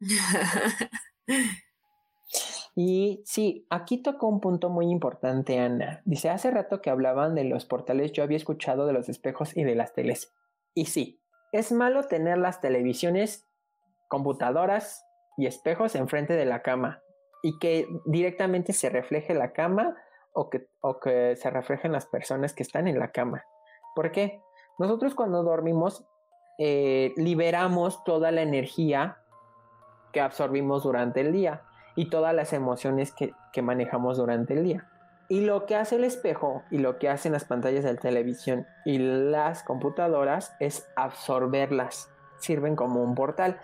[2.80, 6.00] Y sí, aquí tocó un punto muy importante, Ana.
[6.04, 9.64] Dice, hace rato que hablaban de los portales, yo había escuchado de los espejos y
[9.64, 10.32] de las teles.
[10.74, 11.20] Y sí,
[11.50, 13.48] es malo tener las televisiones,
[14.06, 15.04] computadoras
[15.36, 17.02] y espejos enfrente de la cama
[17.42, 19.96] y que directamente se refleje la cama
[20.32, 23.44] o que, o que se reflejen las personas que están en la cama.
[23.96, 24.40] ¿Por qué?
[24.78, 26.06] Nosotros cuando dormimos
[26.58, 29.18] eh, liberamos toda la energía
[30.12, 31.64] que absorbimos durante el día
[31.98, 34.84] y todas las emociones que, manejamos durante el día.
[35.26, 38.98] Y lo que hace el espejo y lo que hacen las pantallas de televisión y
[38.98, 42.08] las computadoras es absorberlas.
[42.38, 43.58] Sirven como un portal,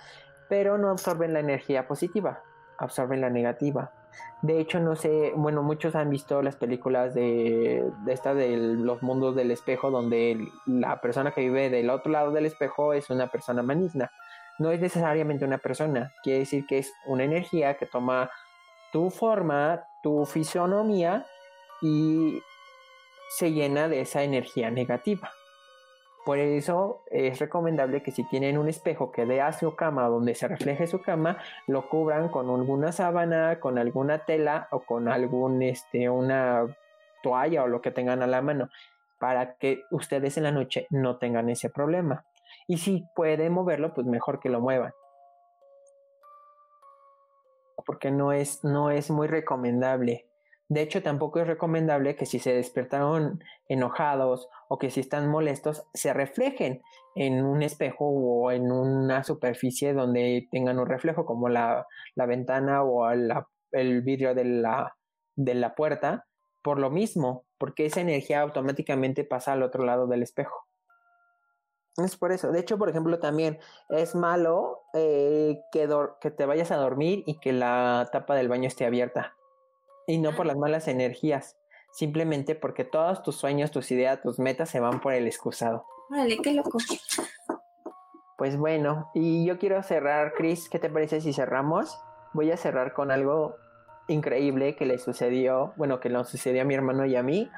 [0.48, 2.42] pero no absorben la energía positiva,
[2.76, 3.92] absorben la negativa.
[4.42, 9.00] De hecho, no sé, bueno, muchos han visto las películas de, de esta de los
[9.04, 13.28] mundos del espejo, donde la persona que vive del otro lado del espejo es una
[13.28, 14.10] persona maligna.
[14.58, 18.30] No es necesariamente una persona, quiere decir que es una energía que toma
[18.92, 21.26] tu forma, tu fisonomía
[21.82, 22.40] y
[23.30, 25.32] se llena de esa energía negativa.
[26.24, 30.34] Por eso es recomendable que si tienen un espejo que dé a su cama donde
[30.34, 31.36] se refleje su cama,
[31.66, 36.64] lo cubran con alguna sábana, con alguna tela o con algún este una
[37.22, 38.70] toalla o lo que tengan a la mano
[39.18, 42.24] para que ustedes en la noche no tengan ese problema.
[42.66, 44.92] Y si pueden moverlo, pues mejor que lo muevan.
[47.86, 50.26] Porque no es, no es muy recomendable
[50.68, 55.86] de hecho, tampoco es recomendable que si se despertaron enojados o que si están molestos,
[55.92, 56.80] se reflejen
[57.14, 61.86] en un espejo o en una superficie donde tengan un reflejo, como la,
[62.16, 64.96] ventana o el vidrio de la,
[65.36, 66.26] de la puerta,
[66.62, 70.66] por lo mismo, porque esa energía automáticamente pasa al otro lado del espejo.
[71.96, 72.50] Es por eso.
[72.50, 75.88] De hecho, por ejemplo, también es malo eh, que,
[76.20, 79.34] que te vayas a dormir y que la tapa del baño esté abierta
[80.06, 81.56] y no por las malas energías,
[81.92, 85.86] simplemente porque todos tus sueños, tus ideas, tus metas se van por el excusado.
[86.10, 86.78] Vale, qué loco.
[88.36, 91.98] Pues bueno, y yo quiero cerrar, Chris, ¿qué te parece si cerramos?
[92.32, 93.56] Voy a cerrar con algo
[94.08, 97.50] increíble que le sucedió, bueno, que nos sucedió a mi hermano y a mí,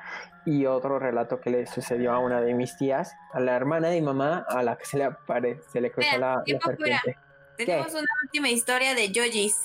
[0.45, 4.01] y otro relato que le sucedió a una de mis tías, a la hermana de
[4.01, 7.17] mi mamá, a la que se le apare, se le cruzó la, serpiente.
[7.57, 9.57] Tenemos una última historia de Yojis.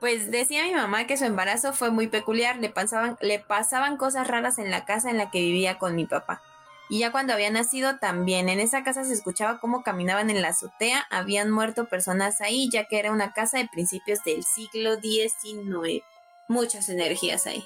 [0.00, 4.26] Pues decía mi mamá que su embarazo fue muy peculiar, le pasaban, le pasaban cosas
[4.26, 6.42] raras en la casa en la que vivía con mi papá.
[6.88, 10.48] Y ya cuando había nacido también, en esa casa se escuchaba cómo caminaban en la
[10.48, 16.04] azotea, habían muerto personas ahí, ya que era una casa de principios del siglo XIX.
[16.48, 17.64] Muchas energías ahí.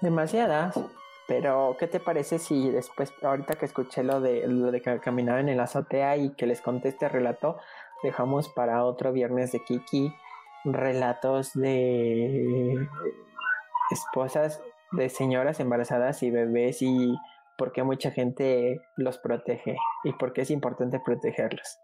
[0.00, 0.78] Demasiadas.
[1.28, 5.48] Pero, ¿qué te parece si después, ahorita que escuché lo de, lo de que caminaban
[5.48, 7.58] en la azotea y que les conté este relato,
[8.02, 10.12] dejamos para otro viernes de Kiki
[10.64, 12.88] relatos de
[13.90, 14.60] esposas
[14.92, 17.16] de señoras embarazadas y bebés y
[17.56, 21.78] por qué mucha gente los protege y por qué es importante protegerlos.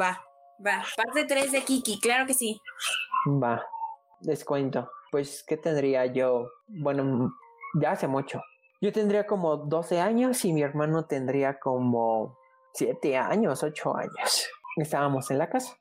[0.00, 0.20] Va,
[0.64, 0.84] va.
[0.96, 2.60] Parte 3 de Kiki, claro que sí.
[3.26, 3.66] Va,
[4.20, 4.90] les cuento.
[5.10, 6.48] Pues, ¿qué tendría yo?
[6.68, 7.32] Bueno,
[7.80, 8.40] ya hace mucho.
[8.80, 12.36] Yo tendría como 12 años y mi hermano tendría como
[12.74, 14.48] 7 años, 8 años.
[14.76, 15.76] Estábamos en la casa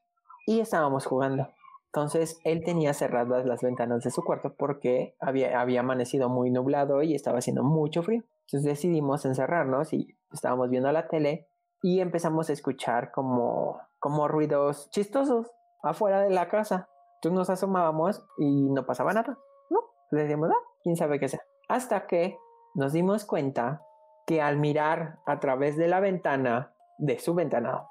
[0.46, 1.50] y estábamos jugando.
[1.88, 7.02] Entonces él tenía cerradas las ventanas de su cuarto porque había, había amanecido muy nublado
[7.04, 8.24] y estaba haciendo mucho frío.
[8.48, 11.48] Entonces decidimos encerrarnos y estábamos viendo la tele
[11.82, 15.52] y empezamos a escuchar como, como ruidos chistosos
[15.84, 16.90] afuera de la casa.
[17.26, 19.36] Entonces nos asomábamos y no pasaba nada.
[19.72, 19.80] No,
[20.12, 21.42] le decíamos, ah, quién sabe qué sea.
[21.68, 22.38] Hasta que
[22.76, 23.82] nos dimos cuenta
[24.28, 27.88] que al mirar a través de la ventana, de su ventana,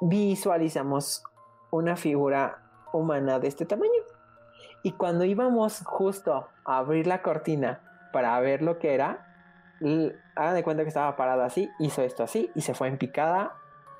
[0.00, 1.22] visualizamos
[1.70, 2.58] una figura
[2.92, 4.02] humana de este tamaño.
[4.82, 9.28] Y cuando íbamos justo a abrir la cortina para ver lo que era,
[10.34, 13.54] hagan de cuenta que estaba parada así, hizo esto así y se fue en picada.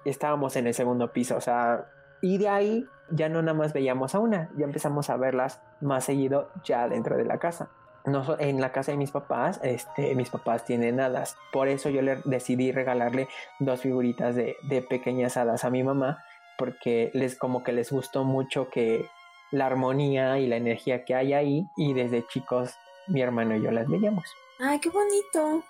[0.05, 1.87] Estábamos en el segundo piso, o sea,
[2.21, 6.05] y de ahí ya no nada más veíamos a una, ya empezamos a verlas más
[6.05, 7.69] seguido ya dentro de la casa.
[8.05, 11.37] No, en la casa de mis papás, este, mis papás tienen hadas.
[11.53, 13.29] Por eso yo le decidí regalarle
[13.61, 16.19] dos figuritas de, de pequeñas hadas a mi mamá
[16.59, 19.09] porque les como que les gustó mucho que
[19.51, 22.75] la armonía y la energía que hay ahí y desde chicos
[23.09, 24.25] mi hermano y yo las veíamos.
[24.61, 25.65] Ay, qué bonito.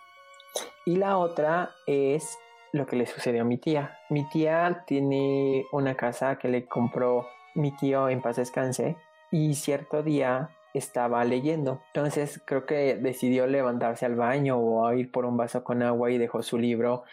[0.85, 2.39] Y la otra es
[2.73, 3.99] lo que le sucedió a mi tía.
[4.11, 8.97] Mi tía tiene una casa que le compró mi tío en paz descanse
[9.31, 11.81] y cierto día estaba leyendo.
[11.95, 16.11] Entonces creo que decidió levantarse al baño o a ir por un vaso con agua
[16.11, 17.05] y dejó su libro.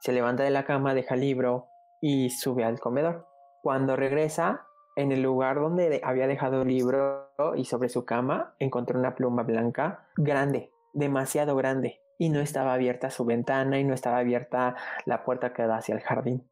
[0.00, 1.68] Se levanta de la cama, deja el libro,
[2.02, 3.28] y sube al comedor.
[3.62, 4.66] Cuando regresa,
[4.96, 9.44] en el lugar donde había dejado el libro y sobre su cama, encontró una pluma
[9.44, 15.24] blanca grande, demasiado grande, y no estaba abierta su ventana y no estaba abierta la
[15.24, 16.48] puerta que da hacia el jardín.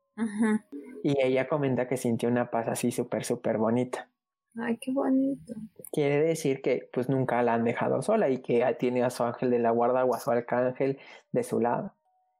[1.05, 4.09] Y ella comenta que sintió una paz así súper, súper bonita.
[4.61, 5.55] Ay, qué bonito.
[5.93, 9.51] Quiere decir que pues nunca la han dejado sola y que tiene a su ángel
[9.51, 10.99] de la guarda o a su arcángel
[11.31, 11.95] de su lado.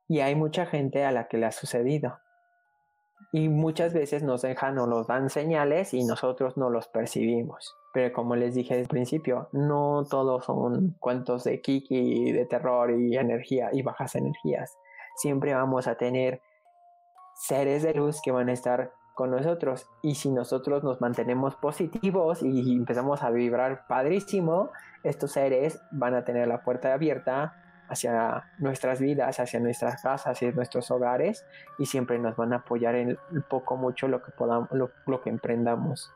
[0.09, 2.19] Y hay mucha gente a la que le ha sucedido
[3.33, 7.77] y muchas veces nos dejan o nos dan señales y nosotros no los percibimos.
[7.93, 13.17] Pero como les dije al principio, no todos son cuentos de kiki, de terror y
[13.17, 14.77] energía y bajas energías.
[15.17, 16.41] Siempre vamos a tener
[17.35, 19.87] seres de luz que van a estar con nosotros.
[20.03, 24.71] Y si nosotros nos mantenemos positivos y empezamos a vibrar padrísimo,
[25.03, 27.55] estos seres van a tener la puerta abierta
[27.91, 31.45] hacia nuestras vidas, hacia nuestras casas, hacia nuestros hogares
[31.79, 33.19] y siempre nos van a apoyar en
[33.49, 36.11] poco mucho lo que podamos, lo, que emprendamos.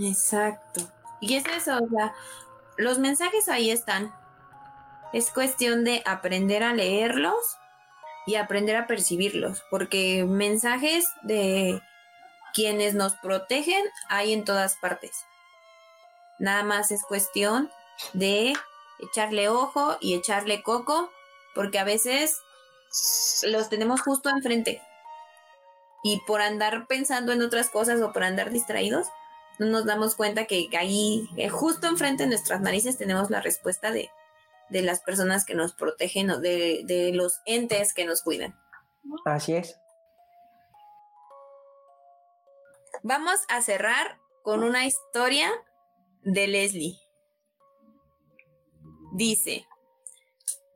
[0.00, 0.82] Exacto.
[1.20, 2.14] Y es eso, o sea,
[2.76, 4.12] los mensajes ahí están.
[5.12, 7.58] Es cuestión de aprender a leerlos
[8.26, 11.82] y aprender a percibirlos, porque mensajes de
[12.54, 15.24] quienes nos protegen hay en todas partes.
[16.38, 17.68] Nada más es cuestión
[18.12, 18.52] de
[18.98, 21.10] echarle ojo y echarle coco,
[21.54, 22.38] porque a veces
[23.44, 24.82] los tenemos justo enfrente.
[26.02, 29.08] Y por andar pensando en otras cosas o por andar distraídos,
[29.58, 33.90] no nos damos cuenta que ahí, eh, justo enfrente de nuestras narices, tenemos la respuesta
[33.90, 34.10] de,
[34.70, 38.56] de las personas que nos protegen o de, de los entes que nos cuidan.
[39.24, 39.76] Así es.
[43.02, 45.50] Vamos a cerrar con una historia
[46.22, 46.98] de Leslie.
[49.12, 49.66] Dice,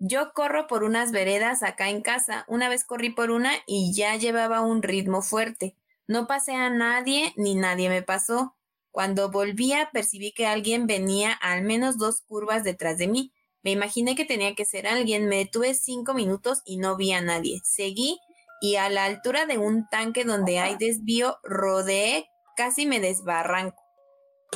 [0.05, 2.45] yo corro por unas veredas acá en casa.
[2.49, 5.77] Una vez corrí por una y ya llevaba un ritmo fuerte.
[6.09, 8.57] No pasé a nadie ni nadie me pasó.
[8.91, 13.33] Cuando volvía percibí que alguien venía al menos dos curvas detrás de mí.
[13.63, 15.29] Me imaginé que tenía que ser alguien.
[15.29, 17.61] Me detuve cinco minutos y no vi a nadie.
[17.63, 18.19] Seguí
[18.61, 23.83] y a la altura de un tanque donde hay desvío rodeé, casi me desbarranco.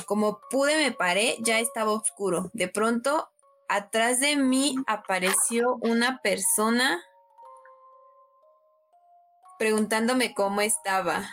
[0.05, 2.51] Como pude me paré, ya estaba oscuro.
[2.53, 3.29] De pronto
[3.67, 6.99] atrás de mí apareció una persona
[9.59, 11.23] preguntándome cómo estaba.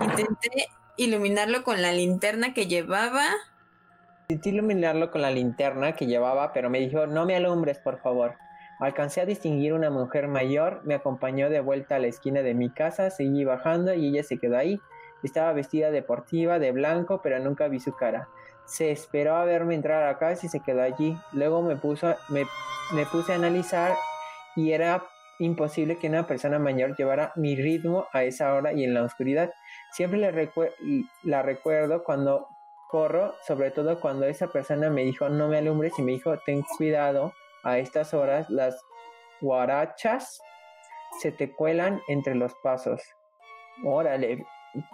[0.00, 3.24] Intenté iluminarlo con la linterna que llevaba.
[4.28, 8.36] Intenté iluminarlo con la linterna que llevaba, pero me dijo, no me alumbres, por favor.
[8.80, 12.70] Alcancé a distinguir una mujer mayor, me acompañó de vuelta a la esquina de mi
[12.70, 14.80] casa, seguí bajando y ella se quedó ahí.
[15.22, 18.28] Estaba vestida deportiva, de blanco, pero nunca vi su cara.
[18.66, 21.16] Se esperó a verme entrar a casa y se quedó allí.
[21.32, 22.46] Luego me, puso, me,
[22.92, 23.96] me puse a analizar
[24.56, 25.04] y era
[25.38, 29.52] imposible que una persona mayor llevara mi ritmo a esa hora y en la oscuridad.
[29.92, 30.50] Siempre le
[31.22, 32.48] la recuerdo cuando
[32.88, 36.62] corro, sobre todo cuando esa persona me dijo no me alumbres y me dijo ten
[36.76, 37.32] cuidado,
[37.64, 38.80] a estas horas las
[39.40, 40.40] guarachas
[41.20, 43.02] se te cuelan entre los pasos.
[43.84, 44.46] Órale,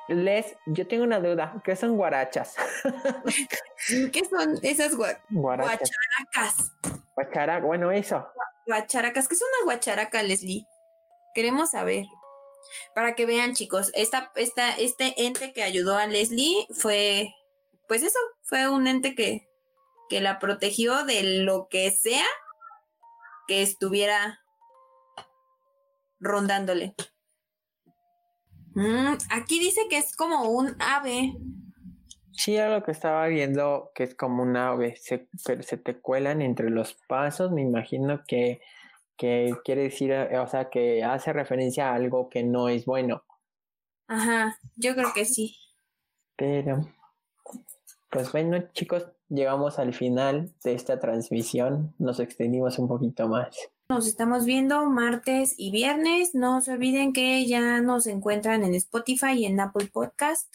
[0.09, 1.61] les, yo tengo una duda.
[1.65, 2.57] ¿Qué son guarachas?
[4.13, 6.73] ¿Qué son esas guacharacas?
[7.15, 8.27] Guacharaca, bueno, eso.
[8.67, 10.67] Guacharacas, ¿qué es una guacharaca, Leslie?
[11.35, 12.07] Queremos saber.
[12.95, 17.35] Para que vean, chicos, esta, esta, este ente que ayudó a Leslie fue,
[17.89, 19.49] pues eso, fue un ente que,
[20.09, 22.27] que la protegió de lo que sea
[23.47, 24.41] que estuviera
[26.21, 26.95] rondándole.
[28.81, 31.35] Mm, aquí dice que es como un ave.
[32.33, 36.01] Sí, era lo que estaba viendo, que es como un ave, se, pero se te
[36.01, 38.63] cuelan entre los pasos, me imagino que,
[39.19, 43.23] que quiere decir, eh, o sea, que hace referencia a algo que no es bueno.
[44.09, 45.59] Ajá, yo creo que sí.
[46.37, 46.89] Pero,
[48.11, 53.55] pues bueno, chicos, llegamos al final de esta transmisión, nos extendimos un poquito más.
[53.91, 56.33] Nos estamos viendo martes y viernes.
[56.33, 60.55] No se olviden que ya nos encuentran en Spotify y en Apple Podcast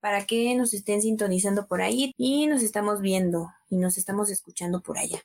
[0.00, 4.80] para que nos estén sintonizando por ahí y nos estamos viendo y nos estamos escuchando
[4.80, 5.18] por allá.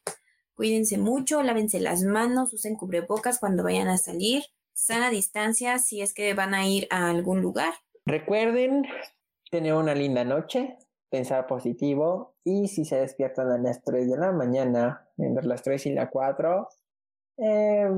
[0.55, 4.43] Cuídense mucho, lávense las manos, usen cubrebocas cuando vayan a salir,
[4.73, 7.75] sana distancia si es que van a ir a algún lugar.
[8.05, 8.83] Recuerden
[9.49, 10.77] tener una linda noche,
[11.09, 15.85] pensar positivo y si se despiertan a las 3 de la mañana, entre las 3
[15.85, 16.67] y las 4,
[17.37, 17.89] eh,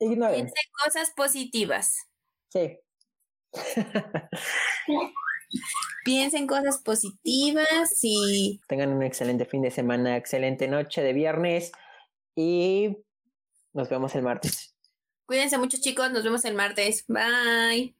[0.00, 0.50] ignoren.
[0.84, 2.06] cosas positivas.
[2.52, 2.78] Sí.
[6.04, 8.60] Piensen cosas positivas y...
[8.68, 11.72] Tengan un excelente fin de semana, excelente noche de viernes
[12.36, 12.96] y
[13.72, 14.74] nos vemos el martes.
[15.26, 17.04] Cuídense mucho chicos, nos vemos el martes.
[17.08, 17.96] Bye.